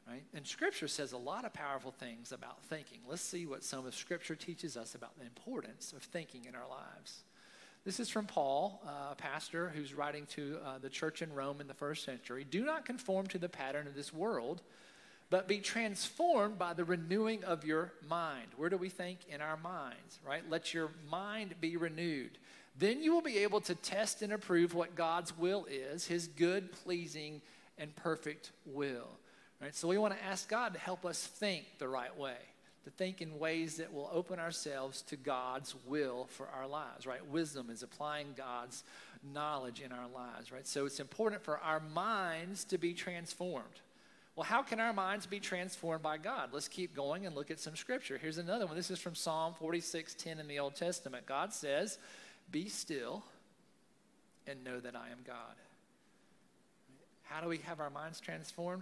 Right? 0.07 0.23
And 0.33 0.47
Scripture 0.47 0.87
says 0.87 1.11
a 1.11 1.17
lot 1.17 1.43
of 1.43 1.51
powerful 1.51 1.91
things 1.91 2.31
about 2.31 2.63
thinking. 2.63 2.99
Let's 3.05 3.21
see 3.21 3.45
what 3.45 3.65
some 3.65 3.85
of 3.85 3.93
Scripture 3.93 4.33
teaches 4.33 4.77
us 4.77 4.95
about 4.95 5.19
the 5.19 5.25
importance 5.25 5.91
of 5.91 6.03
thinking 6.03 6.45
in 6.45 6.55
our 6.55 6.69
lives. 6.69 7.25
This 7.83 7.99
is 7.99 8.07
from 8.07 8.25
Paul, 8.25 8.81
uh, 8.87 9.11
a 9.11 9.15
pastor 9.17 9.73
who's 9.75 9.93
writing 9.93 10.25
to 10.27 10.57
uh, 10.65 10.77
the 10.77 10.89
church 10.89 11.21
in 11.21 11.33
Rome 11.33 11.59
in 11.59 11.67
the 11.67 11.73
first 11.73 12.05
century. 12.05 12.45
Do 12.49 12.63
not 12.63 12.85
conform 12.85 13.27
to 13.27 13.37
the 13.37 13.49
pattern 13.49 13.87
of 13.87 13.93
this 13.93 14.13
world 14.13 14.61
but 15.31 15.47
be 15.47 15.59
transformed 15.59 16.59
by 16.59 16.73
the 16.73 16.83
renewing 16.83 17.43
of 17.45 17.63
your 17.63 17.93
mind. 18.07 18.49
Where 18.57 18.69
do 18.69 18.75
we 18.75 18.89
think? 18.89 19.19
In 19.29 19.41
our 19.41 19.55
minds, 19.55 20.19
right? 20.27 20.43
Let 20.49 20.73
your 20.73 20.89
mind 21.09 21.55
be 21.61 21.77
renewed. 21.77 22.37
Then 22.77 23.01
you 23.01 23.13
will 23.13 23.21
be 23.21 23.39
able 23.39 23.61
to 23.61 23.73
test 23.73 24.21
and 24.21 24.33
approve 24.33 24.75
what 24.75 24.93
God's 24.93 25.35
will 25.37 25.65
is, 25.71 26.05
his 26.05 26.27
good, 26.27 26.73
pleasing, 26.83 27.41
and 27.77 27.95
perfect 27.95 28.51
will. 28.65 29.07
Right? 29.61 29.73
So 29.73 29.87
we 29.87 29.97
want 29.97 30.13
to 30.13 30.23
ask 30.23 30.49
God 30.49 30.73
to 30.73 30.79
help 30.79 31.05
us 31.05 31.25
think 31.25 31.65
the 31.79 31.87
right 31.87 32.15
way, 32.17 32.37
to 32.83 32.89
think 32.89 33.21
in 33.21 33.39
ways 33.39 33.77
that 33.77 33.93
will 33.93 34.09
open 34.11 34.37
ourselves 34.37 35.01
to 35.03 35.15
God's 35.15 35.75
will 35.85 36.27
for 36.31 36.49
our 36.49 36.67
lives, 36.67 37.07
right? 37.07 37.25
Wisdom 37.27 37.69
is 37.69 37.83
applying 37.83 38.33
God's 38.35 38.83
knowledge 39.33 39.79
in 39.79 39.93
our 39.93 40.09
lives, 40.13 40.51
right? 40.51 40.67
So 40.67 40.85
it's 40.85 40.99
important 40.99 41.41
for 41.41 41.57
our 41.59 41.79
minds 41.79 42.65
to 42.65 42.77
be 42.77 42.93
transformed. 42.93 43.79
Well, 44.41 44.47
how 44.47 44.63
can 44.63 44.79
our 44.79 44.91
minds 44.91 45.27
be 45.27 45.39
transformed 45.39 46.01
by 46.01 46.17
God? 46.17 46.49
Let's 46.51 46.67
keep 46.67 46.95
going 46.95 47.27
and 47.27 47.35
look 47.35 47.51
at 47.51 47.59
some 47.59 47.75
scripture. 47.75 48.17
Here's 48.17 48.39
another 48.39 48.65
one. 48.65 48.75
This 48.75 48.89
is 48.89 48.97
from 48.97 49.13
Psalm 49.13 49.53
46 49.59 50.15
10 50.15 50.39
in 50.39 50.47
the 50.47 50.57
Old 50.57 50.75
Testament. 50.75 51.27
God 51.27 51.53
says, 51.53 51.99
Be 52.51 52.67
still 52.67 53.23
and 54.47 54.63
know 54.63 54.79
that 54.79 54.95
I 54.95 55.09
am 55.11 55.19
God. 55.27 55.35
How 57.21 57.39
do 57.39 57.49
we 57.49 57.59
have 57.59 57.79
our 57.79 57.91
minds 57.91 58.19
transformed? 58.19 58.81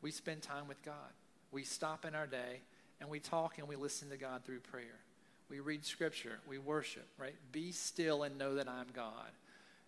We 0.00 0.10
spend 0.10 0.40
time 0.40 0.68
with 0.68 0.82
God. 0.82 1.12
We 1.52 1.64
stop 1.64 2.06
in 2.06 2.14
our 2.14 2.26
day 2.26 2.62
and 2.98 3.10
we 3.10 3.20
talk 3.20 3.58
and 3.58 3.68
we 3.68 3.76
listen 3.76 4.08
to 4.08 4.16
God 4.16 4.42
through 4.46 4.60
prayer. 4.60 5.00
We 5.50 5.60
read 5.60 5.84
scripture, 5.84 6.38
we 6.48 6.56
worship, 6.56 7.08
right? 7.18 7.36
Be 7.52 7.72
still 7.72 8.22
and 8.22 8.38
know 8.38 8.54
that 8.54 8.70
I'm 8.70 8.86
God. 8.96 9.32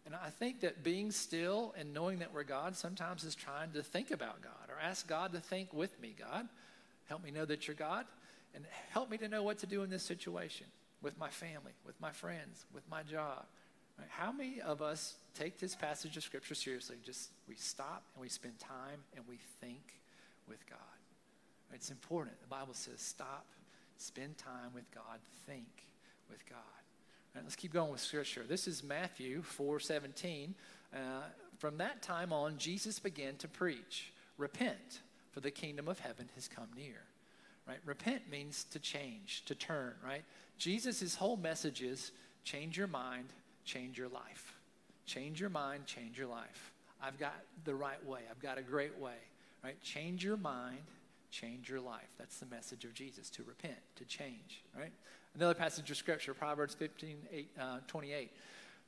And 0.07 0.15
I 0.15 0.31
think 0.31 0.61
that 0.61 0.85
being 0.85 1.11
still 1.11 1.75
and 1.77 1.93
knowing 1.93 2.21
that 2.21 2.33
we're 2.33 2.45
God 2.45 2.77
sometimes 2.77 3.25
is 3.25 3.35
trying 3.35 3.73
to 3.73 3.83
think 3.83 4.13
about 4.13 4.41
God 4.41 4.71
or 4.71 4.81
ask 4.81 5.07
God 5.09 5.33
to 5.33 5.41
think 5.41 5.75
with 5.75 6.01
me. 6.01 6.15
God, 6.17 6.49
help 7.09 7.25
me 7.25 7.33
know 7.33 7.45
that 7.45 7.67
you're 7.67 7.75
God. 7.75 8.07
And 8.55 8.65
help 8.91 9.11
me 9.11 9.19
to 9.19 9.29
know 9.29 9.43
what 9.43 9.59
to 9.59 9.67
do 9.67 9.83
in 9.83 9.91
this 9.91 10.03
situation 10.03 10.67
with 11.03 11.19
my 11.19 11.29
family, 11.29 11.73
with 11.85 12.01
my 12.01 12.11
friends, 12.11 12.65
with 12.73 12.89
my 12.89 13.03
job. 13.03 13.45
Right? 13.99 14.09
How 14.09 14.33
many 14.33 14.61
of 14.61 14.81
us 14.81 15.17
take 15.35 15.59
this 15.59 15.75
passage 15.75 16.17
of 16.17 16.23
Scripture 16.23 16.55
seriously? 16.55 16.97
Just 17.05 17.31
we 17.49 17.57
stop 17.57 18.05
and 18.15 18.23
we 18.23 18.29
spend 18.29 18.59
time 18.59 19.01
and 19.15 19.25
we 19.29 19.39
think 19.61 20.01
with 20.49 20.65
God. 20.71 20.79
It's 21.75 21.91
important. 21.91 22.41
The 22.41 22.49
Bible 22.49 22.75
says 22.75 23.01
stop, 23.01 23.45
spend 23.99 24.39
time 24.39 24.73
with 24.75 24.91
God, 24.95 25.19
think 25.47 25.67
with 26.31 26.49
God. 26.49 26.86
Let's 27.43 27.57
keep 27.57 27.73
going 27.73 27.93
with 27.93 28.01
Scripture. 28.01 28.45
This 28.49 28.67
is 28.67 28.83
Matthew 28.83 29.43
4 29.43 29.81
17. 29.81 30.55
Uh, 30.95 30.99
from 31.59 31.79
that 31.79 32.03
time 32.03 32.33
on, 32.33 32.57
Jesus 32.59 32.99
began 32.99 33.37
to 33.37 33.49
preach 33.49 34.13
Repent, 34.39 35.01
for 35.33 35.41
the 35.41 35.51
kingdom 35.51 35.89
of 35.89 35.99
heaven 35.99 36.29
has 36.35 36.49
come 36.49 36.69
near. 36.77 37.03
Right? 37.67 37.79
Repent 37.85 38.31
means 38.31 38.65
to 38.71 38.79
change, 38.79 39.43
to 39.47 39.55
turn, 39.55 39.95
right? 40.05 40.23
Jesus' 40.59 41.15
whole 41.15 41.37
message 41.37 41.83
is 41.83 42.13
change 42.45 42.79
your 42.79 42.87
mind, 42.87 43.27
change 43.65 43.99
your 43.99 44.09
life. 44.09 44.55
Change 45.07 45.41
your 45.41 45.51
mind, 45.51 45.87
change 45.87 46.19
your 46.19 46.29
life. 46.29 46.73
I've 47.03 47.19
got 47.19 47.35
the 47.65 47.75
right 47.75 48.05
way. 48.07 48.21
I've 48.31 48.41
got 48.41 48.59
a 48.59 48.63
great 48.63 48.99
way. 48.99 49.17
Right? 49.65 49.81
Change 49.83 50.25
your 50.25 50.37
mind, 50.37 50.79
change 51.31 51.69
your 51.69 51.81
life. 51.81 52.09
That's 52.19 52.39
the 52.39 52.47
message 52.47 52.85
of 52.85 52.95
Jesus 52.95 53.31
to 53.31 53.43
repent, 53.43 53.79
to 53.97 54.05
change. 54.05 54.63
Right? 54.77 54.93
Another 55.37 55.55
passage 55.55 55.91
of 55.91 55.99
scripture, 55.99 56.33
Proverbs 56.33 56.75
15, 56.75 57.17
8, 57.31 57.49
uh, 57.61 57.79
28. 57.87 58.31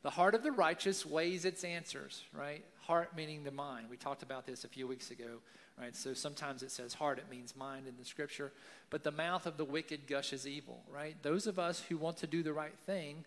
The 0.02 0.08
heart 0.08 0.34
of 0.34 0.42
the 0.42 0.50
righteous 0.50 1.04
weighs 1.04 1.44
its 1.44 1.62
answers, 1.62 2.22
right? 2.32 2.64
Heart 2.80 3.14
meaning 3.14 3.44
the 3.44 3.50
mind. 3.50 3.88
We 3.90 3.98
talked 3.98 4.22
about 4.22 4.46
this 4.46 4.64
a 4.64 4.68
few 4.68 4.86
weeks 4.86 5.10
ago, 5.10 5.40
right? 5.78 5.94
So 5.94 6.14
sometimes 6.14 6.62
it 6.62 6.70
says 6.70 6.94
heart, 6.94 7.18
it 7.18 7.26
means 7.30 7.54
mind 7.54 7.86
in 7.86 7.96
the 7.98 8.04
scripture. 8.04 8.50
But 8.88 9.04
the 9.04 9.10
mouth 9.10 9.44
of 9.44 9.58
the 9.58 9.64
wicked 9.64 10.06
gushes 10.06 10.46
evil, 10.46 10.80
right? 10.90 11.22
Those 11.22 11.46
of 11.46 11.58
us 11.58 11.82
who 11.86 11.98
want 11.98 12.16
to 12.18 12.26
do 12.26 12.42
the 12.42 12.54
right 12.54 12.78
thing, 12.86 13.26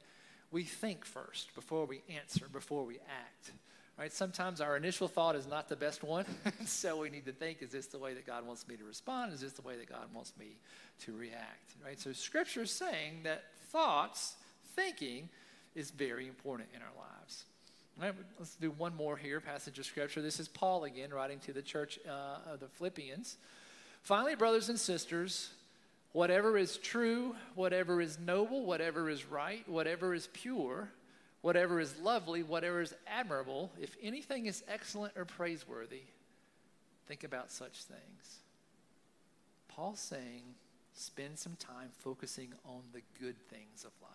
we 0.49 0.63
think 0.63 1.05
first 1.05 1.53
before 1.53 1.85
we 1.85 2.01
answer, 2.09 2.47
before 2.51 2.85
we 2.85 2.95
act. 2.95 3.51
Right? 3.97 4.11
Sometimes 4.11 4.61
our 4.61 4.77
initial 4.77 5.07
thought 5.07 5.35
is 5.35 5.47
not 5.47 5.69
the 5.69 5.75
best 5.75 6.03
one, 6.03 6.25
so 6.65 6.97
we 6.97 7.09
need 7.09 7.25
to 7.25 7.31
think: 7.31 7.61
Is 7.61 7.71
this 7.71 7.87
the 7.87 7.99
way 7.99 8.13
that 8.13 8.25
God 8.25 8.45
wants 8.47 8.67
me 8.67 8.75
to 8.77 8.83
respond? 8.83 9.33
Is 9.33 9.41
this 9.41 9.53
the 9.53 9.61
way 9.61 9.75
that 9.77 9.89
God 9.89 10.05
wants 10.13 10.33
me 10.39 10.57
to 11.05 11.13
react? 11.13 11.75
Right. 11.83 11.99
So 11.99 12.11
Scripture 12.11 12.63
is 12.63 12.71
saying 12.71 13.21
that 13.23 13.43
thoughts, 13.69 14.35
thinking, 14.75 15.29
is 15.75 15.91
very 15.91 16.27
important 16.27 16.69
in 16.75 16.81
our 16.81 16.93
lives. 16.97 17.45
Right, 18.01 18.13
let's 18.39 18.55
do 18.55 18.71
one 18.71 18.95
more 18.95 19.17
here 19.17 19.39
passage 19.39 19.77
of 19.77 19.85
Scripture. 19.85 20.21
This 20.21 20.39
is 20.39 20.47
Paul 20.47 20.85
again 20.85 21.11
writing 21.11 21.39
to 21.39 21.53
the 21.53 21.61
church 21.61 21.99
uh, 22.07 22.53
of 22.53 22.59
the 22.59 22.67
Philippians. 22.67 23.37
Finally, 24.01 24.35
brothers 24.35 24.69
and 24.69 24.79
sisters, 24.79 25.51
whatever 26.13 26.57
is 26.57 26.77
true, 26.77 27.35
whatever 27.53 28.01
is 28.01 28.17
noble, 28.17 28.65
whatever 28.65 29.09
is 29.09 29.25
right, 29.25 29.67
whatever 29.69 30.13
is 30.13 30.27
pure, 30.33 30.89
whatever 31.41 31.79
is 31.79 31.97
lovely, 31.99 32.43
whatever 32.43 32.81
is 32.81 32.93
admirable, 33.07 33.71
if 33.79 33.95
anything 34.01 34.45
is 34.45 34.63
excellent 34.67 35.13
or 35.15 35.25
praiseworthy, 35.25 36.03
think 37.07 37.23
about 37.23 37.51
such 37.51 37.83
things. 37.83 38.39
Paul's 39.67 39.99
saying, 39.99 40.43
spend 40.93 41.39
some 41.39 41.55
time 41.55 41.89
focusing 41.97 42.53
on 42.65 42.81
the 42.93 43.01
good 43.19 43.35
things 43.49 43.85
of 43.85 43.91
life. 44.01 44.11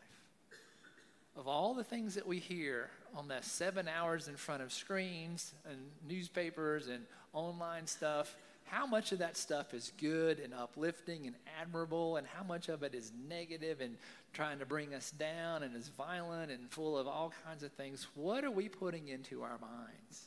Of 1.37 1.49
all 1.49 1.75
the 1.75 1.85
things 1.85 2.15
that 2.15 2.27
we 2.27 2.39
hear 2.39 2.89
on 3.15 3.29
that 3.29 3.45
seven 3.45 3.89
hours 3.89 4.29
in 4.29 4.37
front 4.37 4.63
of 4.63 4.73
screens 4.73 5.53
and 5.69 5.77
newspapers 6.09 6.89
and 6.89 7.05
online 7.33 7.87
stuff, 7.87 8.37
how 8.67 8.87
much 8.87 9.13
of 9.13 9.19
that 9.21 9.37
stuff 9.37 9.75
is 9.75 9.93
good 9.99 10.39
and 10.39 10.53
uplifting 10.53 11.27
and 11.27 11.37
admirable, 11.61 12.17
and 12.17 12.27
how 12.27 12.43
much 12.43 12.69
of 12.69 12.83
it 12.83 12.95
is 12.95 13.13
negative 13.29 13.81
and 13.81 13.97
trying 14.33 14.59
to 14.59 14.67
bring 14.67 14.93
us 14.93 15.11
down 15.13 15.63
and 15.63 15.75
is 15.75 15.89
violent 15.89 16.51
and 16.51 16.71
full 16.71 16.99
of 16.99 17.07
all 17.07 17.33
kinds 17.45 17.63
of 17.63 17.73
things? 17.73 18.07
What 18.15 18.45
are 18.45 18.51
we 18.51 18.69
putting 18.69 19.09
into 19.09 19.43
our 19.43 19.59
minds? 19.61 20.27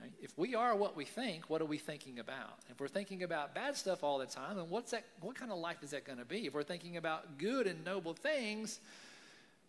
Right? 0.00 0.12
If 0.20 0.36
we 0.36 0.54
are 0.54 0.76
what 0.76 0.96
we 0.96 1.04
think, 1.04 1.48
what 1.48 1.62
are 1.62 1.66
we 1.66 1.78
thinking 1.78 2.18
about? 2.18 2.58
If 2.70 2.80
we're 2.80 2.88
thinking 2.88 3.22
about 3.22 3.54
bad 3.54 3.76
stuff 3.76 4.04
all 4.04 4.18
the 4.18 4.26
time, 4.26 4.56
then 4.56 4.68
what's 4.68 4.90
that? 4.90 5.04
What 5.20 5.36
kind 5.36 5.50
of 5.50 5.58
life 5.58 5.82
is 5.82 5.90
that 5.90 6.04
going 6.04 6.18
to 6.18 6.24
be? 6.24 6.46
If 6.46 6.54
we're 6.54 6.62
thinking 6.62 6.96
about 6.96 7.38
good 7.38 7.66
and 7.66 7.84
noble 7.84 8.12
things, 8.12 8.80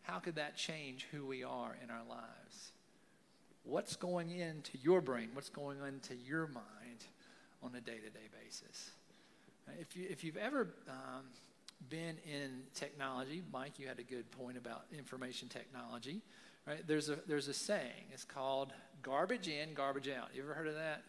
how 0.04 0.20
could 0.20 0.36
that 0.36 0.58
change 0.58 1.08
who 1.12 1.26
we 1.26 1.44
are 1.44 1.78
in 1.84 1.90
our 1.90 2.04
lives? 2.10 2.72
What's 3.64 3.96
going 3.98 4.32
into 4.32 4.78
your 4.82 5.02
brain? 5.02 5.30
What's 5.34 5.50
going 5.50 5.78
into 5.86 6.16
your 6.16 6.48
mind? 6.48 6.66
On 7.64 7.76
a 7.76 7.82
day 7.82 7.98
to 7.98 8.10
day 8.10 8.28
basis. 8.44 8.92
If, 9.80 9.98
you, 9.98 10.08
if 10.10 10.24
you've 10.24 10.38
ever 10.38 10.70
um, 10.88 11.24
been 11.90 12.16
in 12.26 12.64
technology, 12.74 13.44
Mike, 13.52 13.80
you 13.80 13.88
had 13.88 14.00
a 14.00 14.04
good 14.04 14.30
point 14.32 14.58
about 14.58 14.86
information 14.98 15.50
technology, 15.50 16.22
right? 16.66 16.86
There's 16.88 17.10
a, 17.10 17.20
there's 17.28 17.48
a 17.48 17.54
saying, 17.54 18.06
it's 18.14 18.24
called 18.24 18.72
garbage 19.02 19.48
in, 19.48 19.74
garbage 19.74 20.10
out. 20.10 20.30
You 20.34 20.44
ever 20.44 20.54
heard 20.54 20.68
of 20.68 20.76
that? 20.76 21.04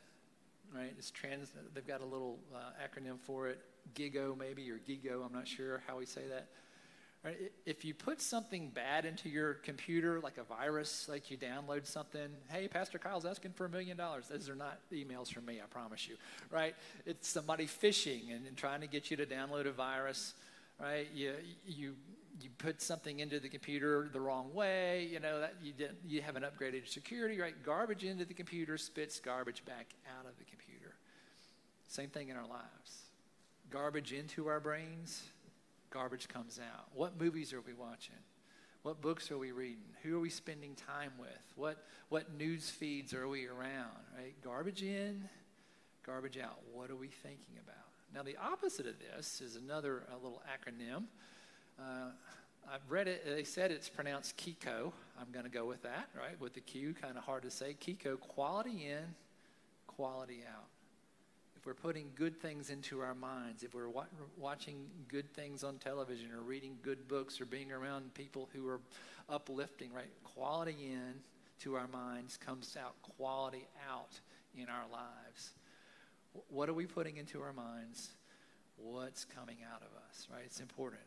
Right? 0.75 0.93
It's 0.99 1.11
trans, 1.11 1.53
they've 1.75 1.87
got 1.87 2.03
a 2.03 2.05
little 2.05 2.39
uh, 2.55 2.73
acronym 2.83 3.19
for 3.19 3.49
it, 3.49 3.61
GIGO 3.95 4.37
maybe, 4.37 4.71
or 4.71 4.79
GIGO, 4.79 5.25
I'm 5.25 5.33
not 5.33 5.49
sure 5.49 5.83
how 5.87 5.99
we 5.99 6.07
say 6.07 6.23
that. 6.29 6.49
Right? 7.25 7.51
If 7.67 7.85
you 7.85 7.95
put 7.95 8.23
something 8.23 8.71
bad 8.71 9.05
into 9.05 9.29
your 9.29 9.55
computer, 9.55 10.21
like 10.21 10.39
a 10.39 10.45
virus, 10.45 11.09
like 11.09 11.33
you 11.33 11.37
download 11.37 11.85
something, 11.85 12.29
hey, 12.49 12.69
Pastor 12.69 12.99
Kyle's 12.99 13.27
asking 13.27 13.53
for 13.53 13.65
a 13.65 13.69
million 13.69 13.97
dollars. 13.97 14.29
Those 14.29 14.49
are 14.49 14.55
not 14.55 14.79
emails 14.93 15.33
from 15.33 15.45
me, 15.45 15.61
I 15.61 15.67
promise 15.67 16.07
you, 16.09 16.17
right? 16.51 16.77
It's 17.07 17.29
somebody 17.29 17.67
phishing 17.67 18.35
and, 18.35 18.47
and 18.47 18.57
trying 18.57 18.83
to 18.83 18.87
get 18.87 19.11
you 19.11 19.17
to 19.17 19.27
download 19.27 19.67
a 19.67 19.73
virus, 19.73 20.35
right? 20.81 21.09
You, 21.13 21.33
you, 21.67 21.97
you 22.41 22.51
put 22.59 22.81
something 22.81 23.19
into 23.19 23.41
the 23.41 23.49
computer 23.49 24.09
the 24.13 24.21
wrong 24.21 24.55
way, 24.55 25.09
you 25.11 25.19
know, 25.19 25.41
that 25.41 25.55
you, 25.61 25.73
didn't, 25.73 25.99
you 26.07 26.23
haven't 26.23 26.45
upgraded 26.45 26.89
security, 26.89 27.41
right? 27.41 27.55
Garbage 27.65 28.05
into 28.05 28.27
the 28.27 28.35
computer 28.35 28.79
spits 28.79 29.19
garbage 29.19 29.65
back 29.65 29.89
out 30.19 30.25
of 30.25 30.39
the 30.39 30.45
computer. 30.45 30.95
Same 31.89 32.11
thing 32.11 32.29
in 32.29 32.37
our 32.37 32.47
lives. 32.47 33.09
Garbage 33.71 34.13
into 34.13 34.47
our 34.47 34.61
brains, 34.61 35.25
garbage 35.91 36.29
comes 36.29 36.59
out. 36.59 36.87
What 36.95 37.21
movies 37.21 37.53
are 37.53 37.61
we 37.61 37.73
watching? 37.73 38.15
What 38.83 39.01
books 39.01 39.31
are 39.31 39.39
we 39.39 39.53
reading? 39.53 39.85
Who 40.03 40.17
are 40.17 40.21
we 40.21 40.31
spending 40.31 40.75
time 40.75 41.13
with? 41.19 41.31
What, 41.57 41.85
what 42.09 42.33
news 42.35 42.71
feeds 42.71 43.13
are 43.13 43.29
we 43.29 43.47
around? 43.47 43.99
Right? 44.17 44.35
Garbage 44.43 44.83
in, 44.83 45.29
garbage 46.07 46.39
out. 46.39 46.59
What 46.73 46.91
are 46.91 46.97
we 46.97 47.09
thinking 47.09 47.57
about? 47.63 47.77
Now, 48.15 48.23
the 48.23 48.37
opposite 48.43 48.87
of 48.87 48.95
this 48.99 49.41
is 49.41 49.57
another 49.57 50.05
little 50.23 50.43
acronym. 50.49 51.05
Uh, 51.79 52.13
I've 52.73 52.89
read 52.89 53.09
it. 53.09 53.25
They 53.27 53.45
said 53.45 53.71
it's 53.71 53.89
pronounced 53.89 54.37
Kiko. 54.37 54.93
I'm 55.21 55.31
going 55.33 55.45
to 55.45 55.51
go 55.51 55.67
with 55.67 55.83
that, 55.83 56.09
right? 56.17 56.41
With 56.41 56.55
the 56.55 56.61
Q, 56.61 56.95
kind 56.95 57.19
of 57.19 57.25
hard 57.25 57.43
to 57.43 57.51
say. 57.51 57.77
Kiko, 57.79 58.19
quality 58.19 58.87
in, 58.87 59.05
quality 59.87 60.45
out 60.49 60.67
if 61.59 61.67
we're 61.67 61.75
putting 61.75 62.11
good 62.15 62.41
things 62.41 62.71
into 62.71 63.01
our 63.01 63.17
minds, 63.17 63.65
if 63.65 63.75
we're 63.75 63.89
wa- 63.89 64.05
watching 64.37 64.87
good 65.09 65.29
things 65.35 65.65
on 65.65 65.77
television 65.79 66.31
or 66.33 66.41
reading 66.41 66.77
good 66.83 67.09
books 67.09 67.41
or 67.41 67.47
being 67.47 67.73
around 67.73 68.15
people 68.15 68.49
who 68.53 68.69
are 68.69 68.81
uplifting, 69.29 69.93
right? 69.93 70.13
Quality 70.23 70.77
in 70.81 71.15
to 71.63 71.75
our 71.75 71.89
minds 71.89 72.37
comes 72.37 72.77
out 72.81 72.95
quality 73.17 73.67
out 73.91 74.21
in 74.57 74.69
our 74.69 74.85
lives. 74.93 75.55
What 76.49 76.69
are 76.69 76.75
we 76.75 76.87
putting 76.87 77.17
into 77.17 77.43
our 77.43 77.53
minds? 77.53 78.11
What's 78.77 79.25
coming 79.25 79.57
out 79.75 79.83
of 79.83 79.89
us, 80.09 80.29
right? 80.33 80.43
It's 80.45 80.61
important. 80.61 81.03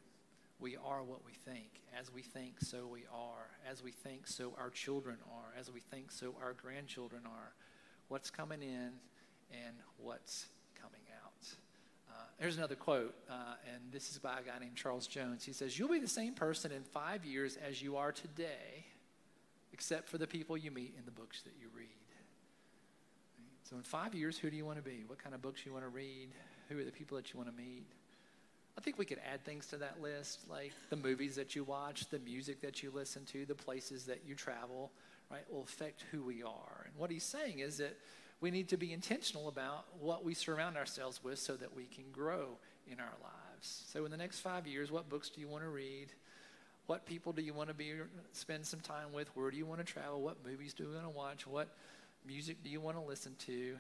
We 0.60 0.76
are 0.76 1.02
what 1.02 1.26
we 1.26 1.32
think. 1.32 1.82
As 1.98 2.14
we 2.14 2.22
think, 2.22 2.60
so 2.60 2.88
we 2.88 3.04
are. 3.14 3.48
As 3.70 3.82
we 3.82 3.92
think, 3.92 4.28
so 4.28 4.54
our 4.60 4.70
children 4.70 5.16
are. 5.32 5.58
As 5.58 5.72
we 5.72 5.80
think, 5.80 6.12
so 6.12 6.36
our 6.42 6.52
grandchildren 6.52 7.22
are. 7.26 7.54
What's 8.10 8.30
coming 8.30 8.62
in 8.62 8.92
and 9.66 9.76
what's 9.98 10.48
coming 10.82 11.02
out. 11.24 11.48
Uh, 12.10 12.14
there's 12.40 12.58
another 12.58 12.76
quote, 12.76 13.14
uh, 13.30 13.56
and 13.74 13.92
this 13.92 14.12
is 14.12 14.18
by 14.18 14.40
a 14.40 14.44
guy 14.44 14.60
named 14.60 14.76
Charles 14.76 15.08
Jones. 15.08 15.46
He 15.46 15.54
says, 15.54 15.78
You'll 15.78 15.90
be 15.90 16.00
the 16.00 16.08
same 16.08 16.34
person 16.34 16.72
in 16.72 16.84
five 16.84 17.26
years 17.26 17.58
as 17.68 17.82
you 17.82 17.98
are 17.98 18.12
today, 18.12 18.86
except 19.74 20.10
for 20.10 20.18
the 20.18 20.28
people 20.28 20.58
you 20.58 20.72
meet 20.72 20.94
in 20.98 21.06
the 21.06 21.12
books 21.12 21.42
that 21.44 21.54
you 21.60 21.68
read. 21.76 21.88
So, 23.72 23.78
in 23.78 23.84
five 23.84 24.14
years, 24.14 24.38
who 24.38 24.50
do 24.50 24.58
you 24.58 24.66
want 24.66 24.80
to 24.80 24.84
be? 24.84 25.06
What 25.08 25.24
kind 25.24 25.34
of 25.34 25.42
books 25.42 25.66
you 25.66 25.72
want 25.72 25.86
to 25.86 25.90
read? 25.90 26.28
Who 26.68 26.78
are 26.80 26.84
the 26.84 26.92
people 26.92 27.16
that 27.16 27.32
you 27.32 27.40
want 27.40 27.50
to 27.50 27.56
meet? 27.56 27.86
I 28.78 28.82
think 28.82 28.98
we 28.98 29.06
could 29.06 29.20
add 29.32 29.46
things 29.46 29.68
to 29.68 29.78
that 29.78 30.02
list, 30.02 30.40
like 30.50 30.74
the 30.90 30.98
movies 30.98 31.36
that 31.36 31.56
you 31.56 31.64
watch, 31.64 32.10
the 32.10 32.20
music 32.20 32.60
that 32.62 32.84
you 32.84 32.92
listen 32.94 33.24
to, 33.26 33.46
the 33.46 33.56
places 33.56 34.06
that 34.08 34.24
you 34.26 34.36
travel, 34.36 34.92
right, 35.30 35.44
will 35.50 35.64
affect 35.64 36.04
who 36.12 36.22
we 36.22 36.44
are. 36.44 36.86
And 36.86 36.96
what 36.98 37.12
he's 37.12 37.24
saying 37.24 37.60
is 37.60 37.78
that 37.78 37.98
we 38.42 38.50
need 38.50 38.68
to 38.70 38.78
be 38.78 38.92
intentional 38.92 39.48
about 39.48 39.86
what 40.00 40.26
we 40.26 40.34
surround 40.34 40.76
ourselves 40.76 41.24
with 41.24 41.38
so 41.38 41.54
that 41.54 41.76
we 41.76 41.86
can 41.86 42.06
grow 42.12 42.58
in 42.92 43.00
our 43.00 43.14
lives. 43.22 43.84
So, 43.88 44.04
in 44.04 44.12
the 44.12 44.18
next 44.18 44.40
five 44.40 44.66
years, 44.68 44.92
what 44.92 45.08
books 45.08 45.30
do 45.30 45.40
you 45.40 45.48
want 45.48 45.64
to 45.64 45.70
read? 45.70 46.08
What 46.88 47.06
people 47.06 47.32
do 47.32 47.44
you 47.44 47.54
want 47.54 47.70
to 47.70 47.76
be 47.76 47.94
spend 48.34 48.66
some 48.66 48.80
time 48.80 49.14
with? 49.14 49.30
Where 49.36 49.52
do 49.52 49.58
you 49.58 49.68
want 49.68 49.86
to 49.86 49.86
travel? 49.86 50.22
What 50.22 50.38
movies 50.46 50.74
do 50.74 50.84
you 50.84 50.90
want 50.90 51.04
to 51.04 51.10
watch? 51.10 51.46
What 51.46 51.70
music 52.26 52.64
do 52.64 52.70
you 52.70 52.82
want 52.82 52.98
to 52.98 53.04
listen 53.04 53.36
to? 53.46 53.78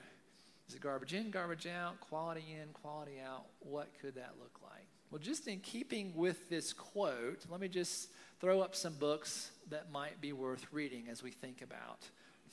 Is 0.69 0.76
it 0.76 0.82
garbage 0.82 1.13
in, 1.13 1.32
garbage 1.32 1.67
out, 1.67 2.00
quality 2.00 2.45
in, 2.62 2.69
quality 2.74 3.19
out? 3.26 3.45
What 3.60 3.89
could 4.00 4.15
that 4.15 4.34
look 4.39 4.60
like? 4.63 4.86
Well, 5.10 5.19
just 5.19 5.47
in 5.47 5.60
keeping 5.60 6.13
with 6.15 6.50
this 6.50 6.71
quote, 6.71 7.45
let 7.50 7.60
me 7.60 7.67
just 7.67 8.10
throw 8.39 8.62
up 8.62 8.76
some 8.76 8.93
books 8.93 9.52
that 9.69 9.91
might 9.91 10.21
be 10.21 10.32
worth 10.32 10.65
reading 10.71 11.08
as 11.10 11.21
we 11.21 11.32
think 11.32 11.62
about 11.62 12.08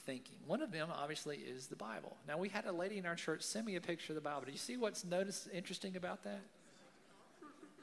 thinking. 0.09 0.37
One 0.47 0.63
of 0.63 0.73
them, 0.73 0.89
obviously, 0.91 1.37
is 1.37 1.67
the 1.67 1.77
Bible. 1.77 2.17
Now, 2.27 2.39
we 2.39 2.49
had 2.49 2.65
a 2.65 2.73
lady 2.73 2.97
in 2.97 3.05
our 3.05 3.15
church 3.15 3.43
send 3.43 3.67
me 3.67 3.77
a 3.77 3.81
picture 3.81 4.13
of 4.13 4.15
the 4.15 4.23
Bible. 4.23 4.45
Do 4.47 4.53
you 4.53 4.57
see 4.57 4.79
what's 4.79 5.05
noticed 5.05 5.51
interesting 5.53 5.97
about 5.97 6.25
that? 6.25 6.41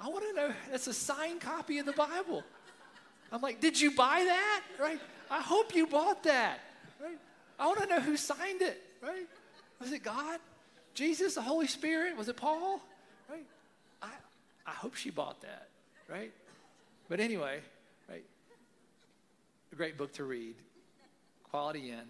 I 0.02 0.08
want 0.08 0.26
to 0.28 0.34
know. 0.34 0.52
That's 0.72 0.88
a 0.88 0.94
signed 0.94 1.40
copy 1.40 1.78
of 1.78 1.86
the 1.86 1.92
Bible. 1.92 2.44
I'm 3.32 3.42
like, 3.42 3.62
did 3.62 3.80
you 3.80 3.92
buy 3.92 4.24
that? 4.26 4.62
Right? 4.80 5.00
I 5.30 5.40
hope 5.40 5.76
you 5.76 5.86
bought 5.86 6.24
that. 6.24 6.62
Right? 7.00 7.20
I 7.60 7.68
want 7.68 7.82
to 7.82 7.86
know 7.86 8.00
who 8.00 8.18
signed 8.18 8.64
it. 8.64 8.82
Right? 9.04 9.28
Was 9.80 9.92
it 9.92 10.02
God? 10.02 10.40
Jesus, 10.96 11.36
the 11.36 11.44
Holy 11.44 11.68
Spirit? 11.68 12.18
Was 12.18 12.28
it 12.28 12.38
Paul? 12.38 12.82
Right? 13.30 13.46
I, 14.02 14.10
I 14.66 14.72
hope 14.72 14.96
she 14.96 15.12
bought 15.12 15.42
that. 15.42 15.68
Right? 16.10 16.32
But 17.08 17.20
anyway, 17.20 17.60
right? 18.10 18.26
A 19.72 19.76
great 19.76 19.96
book 19.96 20.12
to 20.14 20.24
read. 20.24 20.56
Quality 21.50 21.92
in 21.92 22.02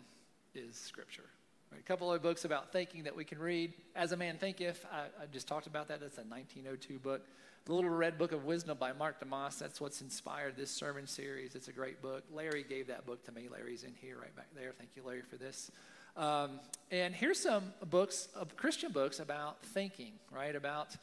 is 0.53 0.75
Scripture. 0.75 1.25
Right? 1.71 1.79
A 1.79 1.83
couple 1.83 2.11
of 2.11 2.21
books 2.21 2.45
about 2.45 2.71
thinking 2.71 3.03
that 3.03 3.15
we 3.15 3.23
can 3.23 3.39
read. 3.39 3.73
As 3.95 4.11
a 4.11 4.17
Man 4.17 4.37
Thinketh, 4.37 4.85
I, 4.91 5.23
I 5.23 5.25
just 5.31 5.47
talked 5.47 5.67
about 5.67 5.87
that. 5.89 5.99
That's 5.99 6.17
a 6.17 6.21
1902 6.21 6.99
book. 6.99 7.21
The 7.65 7.73
Little 7.73 7.89
Red 7.89 8.17
Book 8.17 8.31
of 8.31 8.45
Wisdom 8.45 8.77
by 8.79 8.93
Mark 8.93 9.19
DeMoss, 9.19 9.57
that's 9.57 9.81
what's 9.81 10.01
inspired 10.01 10.55
this 10.55 10.69
sermon 10.69 11.07
series. 11.07 11.55
It's 11.55 11.67
a 11.67 11.71
great 11.71 11.99
book. 11.99 12.23
Larry 12.31 12.63
gave 12.63 12.87
that 12.87 13.07
book 13.07 13.25
to 13.25 13.31
me. 13.31 13.47
Larry's 13.51 13.83
in 13.83 13.93
here 13.99 14.19
right 14.21 14.35
back 14.35 14.47
there. 14.55 14.71
Thank 14.77 14.91
you, 14.95 15.01
Larry, 15.03 15.23
for 15.23 15.37
this. 15.37 15.71
Um, 16.15 16.59
and 16.91 17.13
here's 17.13 17.39
some 17.39 17.73
books, 17.89 18.29
of 18.35 18.55
Christian 18.55 18.91
books 18.91 19.19
about 19.19 19.63
thinking, 19.63 20.13
right? 20.31 20.55
About 20.55 20.95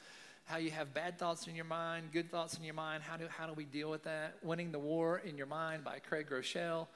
how 0.44 0.56
you 0.56 0.70
have 0.70 0.94
bad 0.94 1.18
thoughts 1.18 1.48
in 1.48 1.56
your 1.56 1.64
mind, 1.64 2.10
good 2.12 2.30
thoughts 2.30 2.56
in 2.56 2.62
your 2.62 2.74
mind. 2.74 3.02
How 3.02 3.16
do, 3.16 3.26
how 3.28 3.46
do 3.46 3.52
we 3.54 3.64
deal 3.64 3.90
with 3.90 4.04
that? 4.04 4.36
Winning 4.42 4.70
the 4.70 4.78
War 4.78 5.18
in 5.18 5.36
Your 5.36 5.46
Mind 5.46 5.82
by 5.82 5.98
Craig 5.98 6.28
Groeschel. 6.30 6.86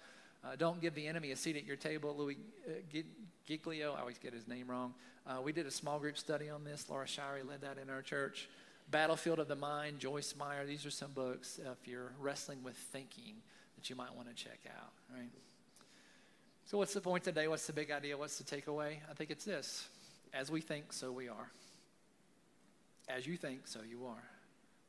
Uh, 0.45 0.57
Don't 0.57 0.81
Give 0.81 0.95
the 0.95 1.07
Enemy 1.07 1.33
a 1.33 1.37
Seat 1.37 1.57
at 1.57 1.65
Your 1.65 1.77
Table, 1.77 2.15
Louie 2.17 2.37
uh, 2.69 3.01
Giglio. 3.47 3.95
I 3.95 4.01
always 4.01 4.19
get 4.19 4.33
his 4.33 4.47
name 4.47 4.69
wrong. 4.69 4.95
Uh, 5.27 5.41
we 5.43 5.53
did 5.53 5.67
a 5.67 5.71
small 5.71 5.99
group 5.99 6.17
study 6.17 6.49
on 6.49 6.65
this. 6.65 6.87
Laura 6.89 7.07
Shirey 7.07 7.47
led 7.47 7.63
that 7.63 7.79
in 7.79 7.91
our 7.91 8.03
church. 8.03 8.49
Battlefield 8.91 9.41
of 9.41 9.49
the 9.49 9.57
Mind, 9.57 9.99
Joyce 9.99 10.35
Meyer. 10.39 10.65
These 10.65 10.87
are 10.87 10.91
some 10.91 11.11
books 11.13 11.59
uh, 11.65 11.71
if 11.73 11.89
you're 11.89 12.13
wrestling 12.21 12.63
with 12.63 12.77
thinking 12.77 13.35
that 13.75 13.91
you 13.91 13.97
might 13.97 14.15
want 14.15 14.29
to 14.29 14.35
check 14.35 14.61
out, 14.69 14.93
right? 15.13 15.31
So, 16.67 16.79
what's 16.79 16.95
the 16.95 17.01
point 17.01 17.25
today? 17.25 17.49
What's 17.49 17.67
the 17.67 17.73
big 17.73 17.91
idea? 17.91 18.17
What's 18.17 18.39
the 18.39 18.45
takeaway? 18.45 18.97
I 19.11 19.15
think 19.15 19.31
it's 19.31 19.45
this 19.45 19.89
as 20.33 20.51
we 20.51 20.61
think, 20.61 20.93
so 20.93 21.13
we 21.13 21.29
are. 21.29 21.51
As 23.09 23.27
you 23.27 23.37
think, 23.37 23.67
so 23.67 23.81
you 23.89 24.07
are. 24.07 24.23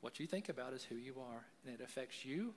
What 0.01 0.19
you 0.19 0.27
think 0.27 0.49
about 0.49 0.73
is 0.73 0.83
who 0.83 0.95
you 0.95 1.15
are, 1.19 1.45
and 1.65 1.73
it 1.73 1.83
affects 1.83 2.25
you, 2.25 2.53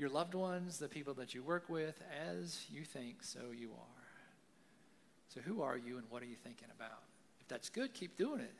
your 0.00 0.08
loved 0.08 0.34
ones, 0.34 0.78
the 0.78 0.88
people 0.88 1.12
that 1.14 1.34
you 1.34 1.42
work 1.42 1.68
with. 1.68 2.00
As 2.26 2.64
you 2.70 2.84
think, 2.84 3.22
so 3.22 3.40
you 3.54 3.68
are. 3.68 4.00
So, 5.28 5.40
who 5.42 5.62
are 5.62 5.76
you 5.76 5.98
and 5.98 6.06
what 6.08 6.22
are 6.22 6.26
you 6.26 6.36
thinking 6.42 6.68
about? 6.74 7.02
If 7.40 7.48
that's 7.48 7.68
good, 7.68 7.92
keep 7.92 8.16
doing 8.16 8.40
it. 8.40 8.54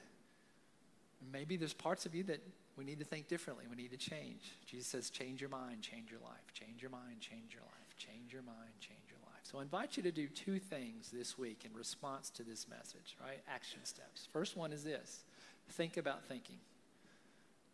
Maybe 1.33 1.57
there's 1.57 1.72
parts 1.72 2.07
of 2.07 2.14
you 2.14 2.22
that 2.24 2.40
we 2.76 2.85
need 2.85 2.98
to 3.00 3.05
think 3.05 3.26
differently. 3.26 3.64
We 3.68 3.76
need 3.76 3.90
to 3.90 3.96
change. 3.96 4.53
Jesus 4.66 4.87
says, 4.87 5.11
change 5.11 5.40
your 5.40 5.50
mind, 5.50 5.83
change 5.83 6.11
your 6.11 6.20
life. 6.20 6.53
Change 6.55 6.81
your 6.81 6.90
mind, 6.90 7.20
change 7.20 7.53
your 7.53 7.62
life. 7.62 7.96
Change 7.98 8.33
your 8.33 8.42
mind, 8.42 8.72
change 8.81 9.00
your 9.09 9.18
life. 9.26 9.40
So 9.42 9.59
I 9.59 9.62
invite 9.62 9.96
you 9.96 10.03
to 10.05 10.12
do 10.12 10.29
two 10.29 10.59
things 10.59 11.11
this 11.12 11.37
week 11.37 11.64
in 11.64 11.76
response 11.76 12.31
to 12.31 12.42
this 12.42 12.66
message, 12.68 13.16
right? 13.22 13.40
Action 13.48 13.81
steps. 13.85 14.29
First 14.33 14.57
one 14.57 14.72
is 14.72 14.85
this 14.85 15.24
think 15.70 15.96
about 15.96 16.24
thinking. 16.24 16.57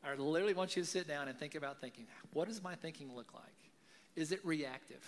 I 0.06 0.14
literally 0.14 0.54
want 0.54 0.76
you 0.76 0.82
to 0.82 0.88
sit 0.88 1.08
down 1.08 1.28
and 1.28 1.38
think 1.38 1.54
about 1.54 1.80
thinking. 1.80 2.06
What 2.32 2.48
does 2.48 2.62
my 2.62 2.74
thinking 2.74 3.14
look 3.14 3.34
like? 3.34 3.44
Is 4.14 4.32
it 4.32 4.40
reactive? 4.44 5.04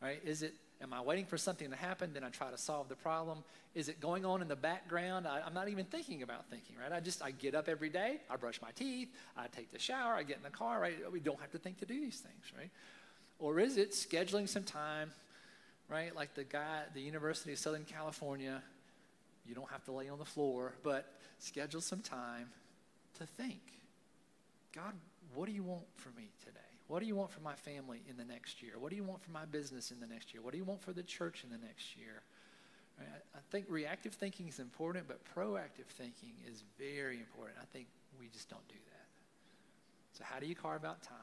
Right? 0.00 0.20
Is 0.24 0.42
it 0.42 0.54
Am 0.82 0.94
I 0.94 1.02
waiting 1.02 1.26
for 1.26 1.36
something 1.36 1.68
to 1.70 1.76
happen? 1.76 2.12
Then 2.14 2.24
I 2.24 2.30
try 2.30 2.50
to 2.50 2.56
solve 2.56 2.88
the 2.88 2.94
problem. 2.94 3.44
Is 3.74 3.88
it 3.88 4.00
going 4.00 4.24
on 4.24 4.40
in 4.40 4.48
the 4.48 4.56
background? 4.56 5.26
I, 5.26 5.46
am 5.46 5.52
not 5.52 5.68
even 5.68 5.84
thinking 5.84 6.22
about 6.22 6.46
thinking, 6.46 6.76
right? 6.80 6.90
I 6.90 7.00
just, 7.00 7.22
I 7.22 7.32
get 7.32 7.54
up 7.54 7.68
every 7.68 7.90
day, 7.90 8.20
I 8.30 8.36
brush 8.36 8.62
my 8.62 8.70
teeth, 8.70 9.08
I 9.36 9.46
take 9.48 9.70
the 9.70 9.78
shower, 9.78 10.14
I 10.14 10.22
get 10.22 10.38
in 10.38 10.42
the 10.42 10.50
car, 10.50 10.80
right? 10.80 10.94
We 11.12 11.20
don't 11.20 11.38
have 11.40 11.50
to 11.52 11.58
think 11.58 11.78
to 11.80 11.86
do 11.86 12.00
these 12.00 12.20
things, 12.20 12.44
right? 12.56 12.70
Or 13.38 13.60
is 13.60 13.76
it 13.76 13.92
scheduling 13.92 14.48
some 14.48 14.64
time, 14.64 15.12
right? 15.88 16.16
Like 16.16 16.34
the 16.34 16.44
guy 16.44 16.78
at 16.86 16.94
the 16.94 17.02
University 17.02 17.52
of 17.52 17.58
Southern 17.58 17.84
California, 17.84 18.62
you 19.46 19.54
don't 19.54 19.70
have 19.70 19.84
to 19.84 19.92
lay 19.92 20.08
on 20.08 20.18
the 20.18 20.24
floor, 20.24 20.72
but 20.82 21.12
schedule 21.38 21.82
some 21.82 22.00
time 22.00 22.48
to 23.18 23.26
think. 23.26 23.60
God, 24.74 24.94
what 25.34 25.46
do 25.46 25.52
you 25.52 25.62
want 25.62 25.84
for 25.96 26.10
me 26.10 26.30
today? 26.44 26.58
What 26.88 27.00
do 27.00 27.06
you 27.06 27.14
want 27.14 27.30
for 27.30 27.40
my 27.40 27.54
family 27.54 28.02
in 28.08 28.16
the 28.16 28.24
next 28.24 28.62
year? 28.62 28.72
What 28.78 28.90
do 28.90 28.96
you 28.96 29.04
want 29.04 29.22
for 29.22 29.30
my 29.30 29.44
business 29.44 29.90
in 29.90 30.00
the 30.00 30.06
next 30.06 30.34
year? 30.34 30.42
What 30.42 30.52
do 30.52 30.58
you 30.58 30.64
want 30.64 30.82
for 30.82 30.92
the 30.92 31.02
church 31.02 31.44
in 31.44 31.50
the 31.50 31.64
next 31.64 31.96
year? 31.96 32.22
Right? 32.98 33.08
I 33.34 33.38
think 33.50 33.66
reactive 33.68 34.14
thinking 34.14 34.48
is 34.48 34.58
important, 34.58 35.06
but 35.06 35.20
proactive 35.36 35.86
thinking 35.96 36.32
is 36.48 36.64
very 36.78 37.18
important. 37.18 37.58
I 37.60 37.64
think 37.72 37.86
we 38.18 38.28
just 38.28 38.50
don't 38.50 38.66
do 38.68 38.74
that. 38.74 39.06
So, 40.18 40.24
how 40.24 40.40
do 40.40 40.46
you 40.46 40.56
carve 40.56 40.84
out 40.84 41.02
time? 41.02 41.16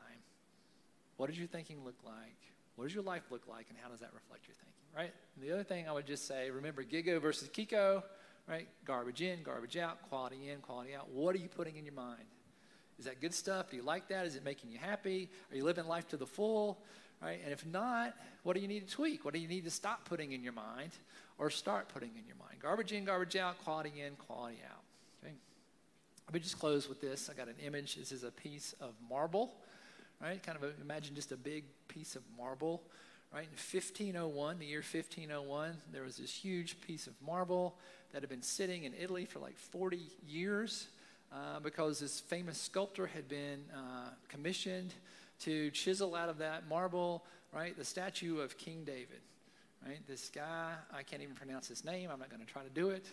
What 1.17 1.27
does 1.27 1.37
your 1.37 1.47
thinking 1.47 1.83
look 1.83 1.97
like? 2.05 2.37
What 2.77 2.85
does 2.85 2.93
your 2.93 3.03
life 3.03 3.23
look 3.29 3.47
like, 3.47 3.65
and 3.69 3.77
how 3.81 3.89
does 3.89 3.99
that 3.99 4.11
reflect 4.13 4.47
your 4.47 4.55
thinking? 4.55 4.73
Right? 4.95 5.13
And 5.35 5.43
the 5.43 5.51
other 5.51 5.63
thing 5.63 5.87
I 5.87 5.91
would 5.91 6.07
just 6.07 6.27
say 6.27 6.49
remember 6.49 6.83
Gigo 6.83 7.21
versus 7.21 7.49
Kiko, 7.49 8.03
right? 8.47 8.67
Garbage 8.85 9.21
in, 9.21 9.43
garbage 9.43 9.77
out, 9.77 10.01
quality 10.09 10.49
in, 10.49 10.59
quality 10.59 10.95
out. 10.95 11.09
What 11.11 11.35
are 11.35 11.39
you 11.39 11.49
putting 11.49 11.75
in 11.75 11.85
your 11.85 11.93
mind? 11.93 12.23
Is 12.99 13.05
that 13.05 13.21
good 13.21 13.33
stuff? 13.33 13.69
Do 13.69 13.77
you 13.77 13.83
like 13.83 14.07
that? 14.09 14.25
Is 14.25 14.35
it 14.35 14.43
making 14.43 14.71
you 14.71 14.79
happy? 14.79 15.29
Are 15.51 15.55
you 15.55 15.63
living 15.63 15.87
life 15.87 16.07
to 16.09 16.17
the 16.17 16.25
full? 16.25 16.79
Right? 17.21 17.39
And 17.43 17.51
if 17.51 17.65
not, 17.65 18.15
what 18.43 18.55
do 18.55 18.61
you 18.61 18.67
need 18.67 18.87
to 18.87 18.93
tweak? 18.93 19.25
What 19.25 19.33
do 19.33 19.39
you 19.39 19.47
need 19.47 19.63
to 19.65 19.71
stop 19.71 20.05
putting 20.05 20.31
in 20.31 20.43
your 20.43 20.53
mind 20.53 20.91
or 21.37 21.49
start 21.49 21.89
putting 21.89 22.09
in 22.09 22.25
your 22.27 22.35
mind? 22.37 22.59
Garbage 22.61 22.91
in, 22.91 23.05
garbage 23.05 23.35
out, 23.35 23.63
quality 23.63 23.93
in, 24.05 24.15
quality 24.15 24.57
out. 24.69 24.83
Okay? 25.23 25.33
Let 26.27 26.33
me 26.33 26.39
just 26.39 26.59
close 26.59 26.87
with 26.87 27.01
this. 27.01 27.29
I 27.29 27.33
got 27.33 27.47
an 27.47 27.55
image. 27.65 27.95
This 27.95 28.11
is 28.11 28.23
a 28.23 28.31
piece 28.31 28.75
of 28.81 28.93
marble, 29.09 29.55
right? 30.21 30.41
Kind 30.43 30.57
of 30.57 30.63
a, 30.63 30.71
imagine 30.81 31.15
just 31.15 31.31
a 31.31 31.37
big 31.37 31.63
piece 31.87 32.15
of 32.15 32.21
marble, 32.37 32.83
right? 33.33 33.43
In 33.45 33.49
1501, 33.49 34.59
the 34.59 34.65
year 34.65 34.79
1501, 34.79 35.73
there 35.91 36.03
was 36.03 36.17
this 36.17 36.31
huge 36.31 36.79
piece 36.81 37.07
of 37.07 37.13
marble 37.25 37.77
that 38.11 38.21
had 38.21 38.29
been 38.29 38.43
sitting 38.43 38.83
in 38.83 38.93
Italy 38.99 39.25
for 39.25 39.39
like 39.39 39.57
40 39.57 40.01
years 40.27 40.87
uh, 41.31 41.59
because 41.61 41.99
this 41.99 42.19
famous 42.19 42.57
sculptor 42.57 43.07
had 43.07 43.27
been 43.27 43.63
uh, 43.73 44.09
commissioned 44.29 44.93
to 45.39 45.69
chisel 45.71 46.15
out 46.15 46.29
of 46.29 46.37
that 46.39 46.67
marble, 46.67 47.23
right, 47.53 47.77
the 47.77 47.85
statue 47.85 48.39
of 48.39 48.57
King 48.57 48.83
David. 48.85 49.21
Right, 49.85 49.99
this 50.07 50.29
guy, 50.33 50.73
I 50.91 51.03
can't 51.03 51.21
even 51.21 51.35
pronounce 51.35 51.67
his 51.67 51.85
name. 51.85 52.09
I'm 52.11 52.19
not 52.19 52.29
going 52.29 52.41
to 52.41 52.51
try 52.51 52.63
to 52.63 52.69
do 52.69 52.89
it. 52.89 53.05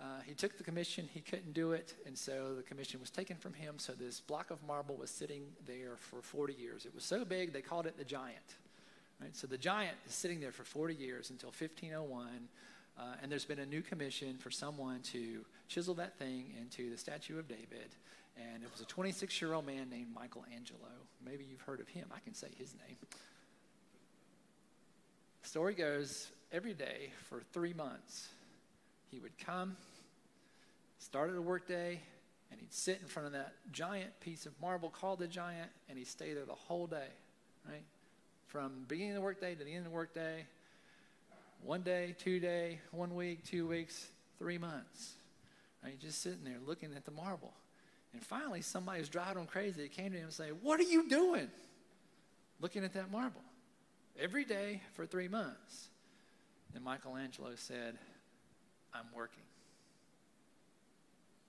Uh, 0.00 0.04
he 0.24 0.34
took 0.34 0.56
the 0.56 0.64
commission, 0.64 1.08
he 1.12 1.20
couldn't 1.20 1.54
do 1.54 1.72
it, 1.72 1.94
and 2.06 2.16
so 2.16 2.54
the 2.56 2.62
commission 2.62 3.00
was 3.00 3.10
taken 3.10 3.36
from 3.36 3.52
him. 3.52 3.76
So 3.78 3.92
this 3.92 4.20
block 4.20 4.50
of 4.50 4.62
marble 4.64 4.96
was 4.96 5.10
sitting 5.10 5.42
there 5.66 5.96
for 5.98 6.22
40 6.22 6.54
years. 6.54 6.86
It 6.86 6.94
was 6.94 7.04
so 7.04 7.24
big 7.24 7.52
they 7.52 7.62
called 7.62 7.86
it 7.86 7.96
the 7.98 8.04
giant. 8.04 8.56
Right? 9.20 9.34
So 9.34 9.46
the 9.46 9.58
giant 9.58 9.96
is 10.06 10.14
sitting 10.14 10.40
there 10.40 10.52
for 10.52 10.62
40 10.62 10.94
years 10.94 11.30
until 11.30 11.48
1501 11.48 12.48
uh, 12.98 13.02
and 13.22 13.30
there's 13.30 13.44
been 13.44 13.60
a 13.60 13.66
new 13.66 13.82
commission 13.82 14.36
for 14.38 14.50
someone 14.50 15.00
to 15.00 15.44
chisel 15.68 15.94
that 15.94 16.18
thing 16.18 16.52
into 16.60 16.90
the 16.90 16.98
statue 16.98 17.38
of 17.38 17.48
David. 17.48 17.94
And 18.36 18.62
it 18.62 18.70
was 18.70 18.80
a 18.80 18.86
26 18.86 19.40
year 19.40 19.54
old 19.54 19.66
man 19.66 19.88
named 19.90 20.08
Michelangelo. 20.14 20.88
Maybe 21.24 21.44
you've 21.44 21.60
heard 21.60 21.80
of 21.80 21.88
him. 21.88 22.06
I 22.14 22.20
can 22.20 22.34
say 22.34 22.48
his 22.56 22.74
name. 22.86 22.96
Story 25.42 25.74
goes 25.74 26.30
every 26.52 26.74
day 26.74 27.12
for 27.28 27.42
three 27.52 27.72
months, 27.72 28.28
he 29.10 29.18
would 29.18 29.38
come, 29.38 29.76
start 30.98 31.30
at 31.30 31.36
a 31.36 31.42
work 31.42 31.66
day, 31.66 32.00
and 32.50 32.60
he'd 32.60 32.72
sit 32.72 32.98
in 33.00 33.06
front 33.06 33.26
of 33.26 33.32
that 33.32 33.54
giant 33.72 34.18
piece 34.20 34.46
of 34.46 34.52
marble 34.60 34.90
called 34.90 35.18
the 35.18 35.26
giant, 35.26 35.70
and 35.88 35.98
he'd 35.98 36.06
stay 36.06 36.34
there 36.34 36.44
the 36.44 36.52
whole 36.52 36.86
day, 36.86 37.08
right? 37.66 37.82
From 38.46 38.84
beginning 38.88 39.12
of 39.12 39.16
the 39.16 39.22
workday 39.22 39.54
to 39.54 39.64
the 39.64 39.70
end 39.70 39.86
of 39.86 39.92
the 39.92 39.96
workday, 39.96 40.44
one 41.62 41.82
day, 41.82 42.14
two 42.18 42.40
day, 42.40 42.80
one 42.90 43.14
week, 43.14 43.44
two 43.44 43.66
weeks, 43.66 44.08
three 44.38 44.58
months. 44.58 45.14
Right? 45.84 45.98
Just 45.98 46.22
sitting 46.22 46.44
there 46.44 46.58
looking 46.66 46.90
at 46.96 47.04
the 47.04 47.10
marble. 47.10 47.52
And 48.12 48.22
finally, 48.22 48.62
somebody 48.62 49.00
was 49.00 49.08
driving 49.08 49.42
him 49.42 49.46
crazy. 49.46 49.82
They 49.82 49.88
came 49.88 50.12
to 50.12 50.18
him 50.18 50.24
and 50.24 50.32
said, 50.32 50.52
What 50.62 50.80
are 50.80 50.84
you 50.84 51.08
doing? 51.08 51.48
Looking 52.60 52.84
at 52.84 52.94
that 52.94 53.10
marble. 53.10 53.42
Every 54.18 54.44
day 54.44 54.82
for 54.94 55.06
three 55.06 55.28
months. 55.28 55.88
And 56.74 56.84
Michelangelo 56.84 57.50
said, 57.54 57.96
I'm 58.92 59.06
working. 59.14 59.44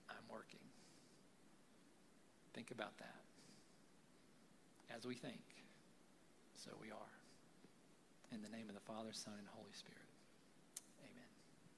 I'm 0.08 0.16
working. 0.30 0.60
Think 2.54 2.70
about 2.70 2.96
that. 2.98 3.14
As 4.96 5.06
we 5.06 5.14
think, 5.14 5.40
so 6.56 6.70
we 6.80 6.90
are. 6.90 7.19
In 8.32 8.42
the 8.42 8.48
name 8.48 8.68
of 8.68 8.74
the 8.74 8.80
Father, 8.80 9.10
Son, 9.12 9.34
and 9.38 9.48
Holy 9.48 9.72
Spirit. 9.72 10.09